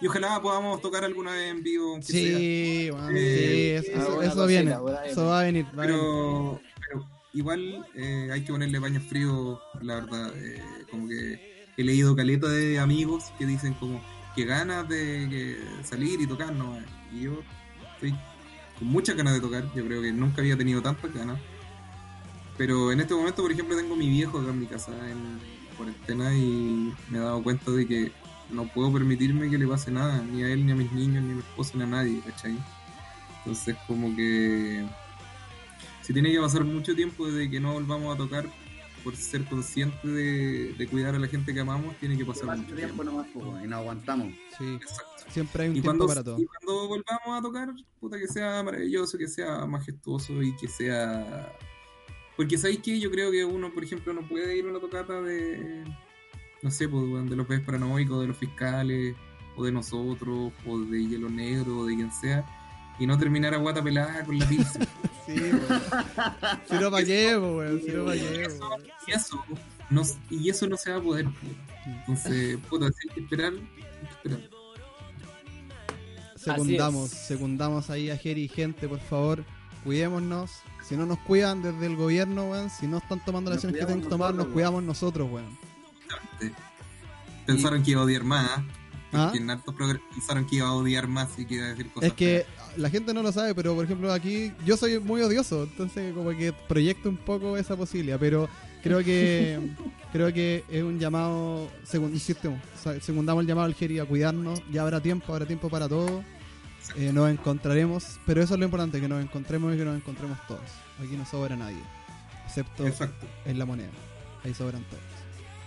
[0.00, 1.98] Y ojalá podamos tocar alguna vez en vivo.
[2.02, 4.72] Sí, bueno, Eh, sí, eso, viene.
[4.72, 5.66] Eso va a venir.
[5.66, 5.96] va a venir.
[5.96, 10.32] Pero, pero igual eh, hay que ponerle paños fríos, la verdad.
[10.36, 10.60] eh,
[10.90, 14.02] como que he leído caleta de amigos que dicen como
[14.34, 16.78] que ganas de que salir y tocar, ¿no?
[17.12, 17.40] Y yo
[17.94, 18.14] estoy
[18.78, 19.64] con muchas ganas de tocar.
[19.74, 21.38] Yo creo que nunca había tenido tantas ganas.
[22.58, 25.38] Pero en este momento, por ejemplo, tengo a mi viejo acá en mi casa en
[25.76, 28.12] cuarentena y me he dado cuenta de que
[28.50, 31.32] no puedo permitirme que le pase nada, ni a él, ni a mis niños, ni
[31.32, 32.56] a mi esposa, ni a nadie, ¿cachai?
[33.38, 34.84] Entonces, como que
[36.02, 38.48] si tiene que pasar mucho tiempo desde que no volvamos a tocar
[39.04, 42.62] por ser consciente de, de cuidar a la gente que amamos, tiene que pasar Pasa
[42.62, 43.02] mucho tiempo.
[43.02, 44.32] tiempo nomás, pues, y nos aguantamos.
[44.58, 45.24] Sí, Exacto.
[45.30, 46.38] siempre hay un Y tiempo cuando, para todo.
[46.40, 47.68] y cuando volvamos a tocar,
[48.00, 51.52] puta que sea maravilloso, que sea majestuoso y que sea...
[52.36, 55.22] Porque sabéis que yo creo que uno, por ejemplo, no puede ir a una tocata
[55.22, 55.84] de,
[56.62, 59.14] no sé, pues, weón, de los pez paranoicos, de los fiscales,
[59.56, 62.44] o de nosotros, o de Hielo Negro, o de quien sea,
[62.98, 64.80] y no terminar a guata pelada con la pizza.
[65.26, 65.82] Sí, weón.
[66.68, 67.82] Si no, ¿para qué, weón?
[67.82, 68.82] Si no, ¿para qué, weón?
[69.08, 69.44] y eso
[69.90, 71.24] no, y eso no se va a poder.
[71.24, 71.96] pues.
[71.98, 73.60] Entonces, puta, si hay que esperar, hay
[74.06, 74.40] que esperar.
[76.36, 79.44] Secundamos, secundamos ahí a Jerry, gente, por favor,
[79.82, 80.60] cuidémonos.
[80.84, 83.80] Si no nos cuidan desde el gobierno, weón, si no están tomando las Nos acciones
[83.80, 85.58] que tienen que tomar, nos nosotros, cuidamos nosotros, weón.
[87.46, 88.50] Pensaron que iba a odiar más,
[89.12, 89.32] ¿ah?
[89.34, 89.74] En hartos
[90.12, 92.46] pensaron que iba a odiar más y que iba a decir cosas Es que
[92.76, 96.30] la gente no lo sabe, pero por ejemplo aquí yo soy muy odioso, entonces como
[96.30, 98.48] que proyecto un poco esa posibilidad, pero
[98.82, 99.58] creo que
[100.12, 102.60] creo que es un llamado, segun, insistimos,
[103.00, 106.22] secundamos el llamado al Jerry a cuidarnos, ya habrá tiempo, habrá tiempo para todo,
[106.96, 110.38] eh, nos encontraremos, pero eso es lo importante, que nos encontremos y que nos encontremos
[110.46, 110.60] todos.
[111.02, 111.82] Aquí no sobra nadie,
[112.46, 113.26] excepto Exacto.
[113.44, 113.90] en la moneda,
[114.44, 115.15] ahí sobran todos.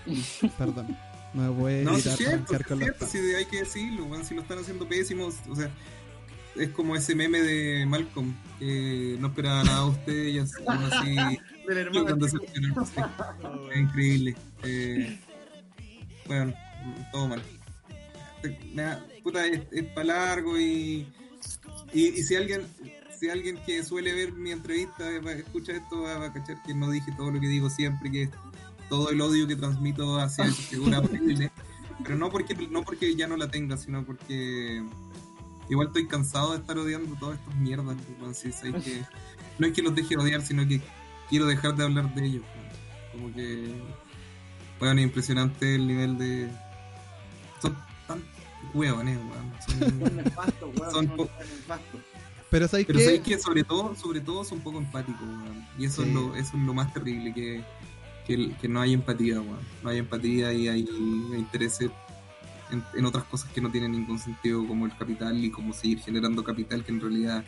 [0.58, 0.98] Perdón,
[1.34, 4.36] no me puede No, sí evitar es cierto, es cierto, sí, hay que decirlo, si
[4.36, 5.70] lo están haciendo pésimos, o sea,
[6.56, 10.84] es como ese meme de Malcolm, que no esperaba nada de ustedes y así, aún
[10.92, 12.38] así del sí.
[13.74, 14.36] Es increíble.
[14.64, 15.20] Eh,
[16.26, 16.54] bueno,
[17.12, 17.42] todo mal.
[18.74, 19.62] Me da- puta, es,
[19.94, 21.08] para largo y,
[21.94, 22.64] y, y si alguien
[23.20, 27.12] si alguien que suele ver mi entrevista escucha esto va a cachar que no dije
[27.18, 28.30] todo lo que digo siempre, que es
[28.90, 31.52] todo el odio que transmito hacia esa figura horrible.
[32.04, 34.84] Pero no porque, no porque ya no la tenga, sino porque
[35.70, 37.96] igual estoy cansado de estar odiando todas estas mierdas.
[38.20, 39.04] weón, sí, sabes que
[39.60, 40.82] no es que los deje de odiar, sino que
[41.30, 42.44] quiero dejar de hablar de ellos.
[43.12, 43.82] Como que,
[44.80, 46.50] bueno, es impresionante el nivel de.
[47.62, 47.76] Son
[48.08, 48.24] tan
[48.74, 49.52] huevones, weón.
[49.68, 51.30] Son Son- nefastos, weón, Son po-.
[52.50, 55.68] Pero ¿sabéis sabéis que sobre todo, sobre todo son poco empáticos, weón.
[55.78, 56.08] Y eso, Sí.
[56.10, 57.64] es lo, eso es lo más terrible, que,
[58.30, 59.60] que, que no hay empatía, weón.
[59.82, 60.88] No hay empatía y hay
[61.36, 61.90] intereses
[62.72, 66.44] en, otras cosas que no tienen ningún sentido, como el capital y como seguir generando
[66.44, 67.44] capital que en realidad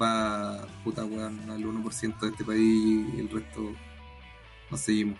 [0.00, 3.72] va, puta weón, al 1% de este país y el resto
[4.70, 5.18] nos seguimos.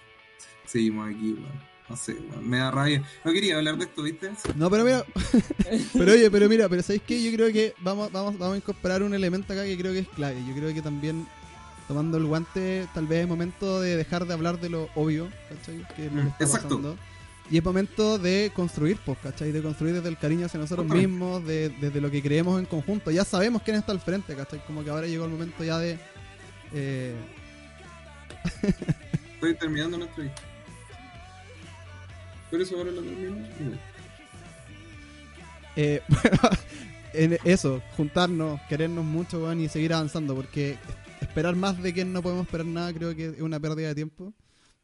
[0.67, 1.75] Seguimos aquí, weón.
[1.89, 2.47] No sé, weón.
[2.47, 3.03] Me da rabia.
[3.25, 4.33] No quería hablar de esto, ¿viste?
[4.57, 5.05] No, pero mira,
[5.95, 7.23] pero oye, pero mira, pero ¿sabéis qué?
[7.23, 10.09] Yo creo que vamos, vamos, vamos a incorporar un elemento acá que creo que es
[10.09, 10.43] clave.
[10.47, 11.27] Yo creo que también,
[11.89, 15.87] tomando el guante, tal vez es momento de dejar de hablar de lo obvio, ¿cachai?
[15.97, 16.69] Que Mm, está exacto.
[16.69, 16.97] pasando.
[17.51, 19.53] Y es momento de construir, pues, ¿cachai?
[19.53, 21.09] De construir desde el cariño hacia nosotros Totalmente.
[21.09, 23.11] mismos, de- desde lo que creemos en conjunto.
[23.11, 24.65] Ya sabemos quién está al frente, ¿cachai?
[24.67, 25.99] Como que ahora llegó el momento ya de...
[26.73, 27.15] eh,
[29.35, 30.41] Estoy terminando una entrevista.
[32.51, 33.37] Por eso ahora la termino.
[35.77, 36.01] Eh,
[37.13, 40.77] en eso, juntarnos, querernos mucho, weón, y seguir avanzando, porque
[41.35, 44.33] esperar más de quien no podemos esperar nada creo que es una pérdida de tiempo.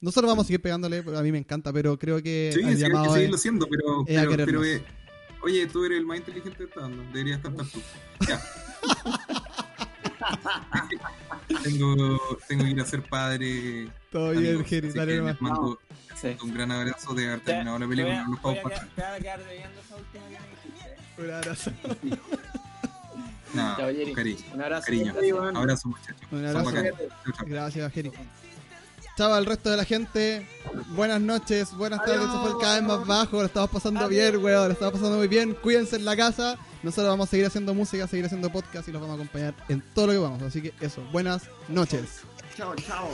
[0.01, 2.75] Nosotros vamos a seguir pegándole, a mí me encanta, pero creo que Sí, sí, hay
[2.75, 4.83] que llamado seguirlo es- haciendo, pero, es a pero, pero, eh,
[5.43, 7.81] oye, tú eres el más inteligente de esta banda, deberías estar tú.
[8.29, 8.43] Ya.
[11.63, 13.89] tengo, tengo que ir a ser padre.
[14.11, 15.79] Todo bien, Jerry, dale que les mando
[16.21, 16.37] Sí.
[16.43, 18.23] un gran abrazo de haber Te, terminado la voy película.
[18.23, 21.23] a, te voy a quedar- te voy a quedar debiendo esa última que me dijiste.
[21.23, 21.71] Un abrazo.
[23.55, 24.13] Nada, Chao, Jerry.
[24.13, 24.39] cariño.
[24.55, 24.85] Un abrazo.
[24.87, 25.13] Cariño.
[25.15, 25.57] Gracias.
[25.57, 26.23] Abrazo, muchachos.
[26.31, 26.71] Un abrazo.
[27.47, 28.13] Gracias, Jerry.
[29.17, 30.47] Chao al resto de la gente.
[30.95, 32.23] Buenas noches, buenas tardes.
[32.23, 33.39] Esto fue el cada vez más bajo.
[33.41, 34.69] Lo estamos pasando bien, weón.
[34.69, 35.55] Lo estamos pasando muy bien.
[35.55, 36.57] Cuídense en la casa.
[36.83, 39.83] Nosotros vamos a seguir haciendo música, seguir haciendo podcast y los vamos a acompañar en
[39.95, 40.43] todo lo que vamos.
[40.43, 42.21] Así que eso, buenas noches.
[42.57, 43.09] Chao, chao.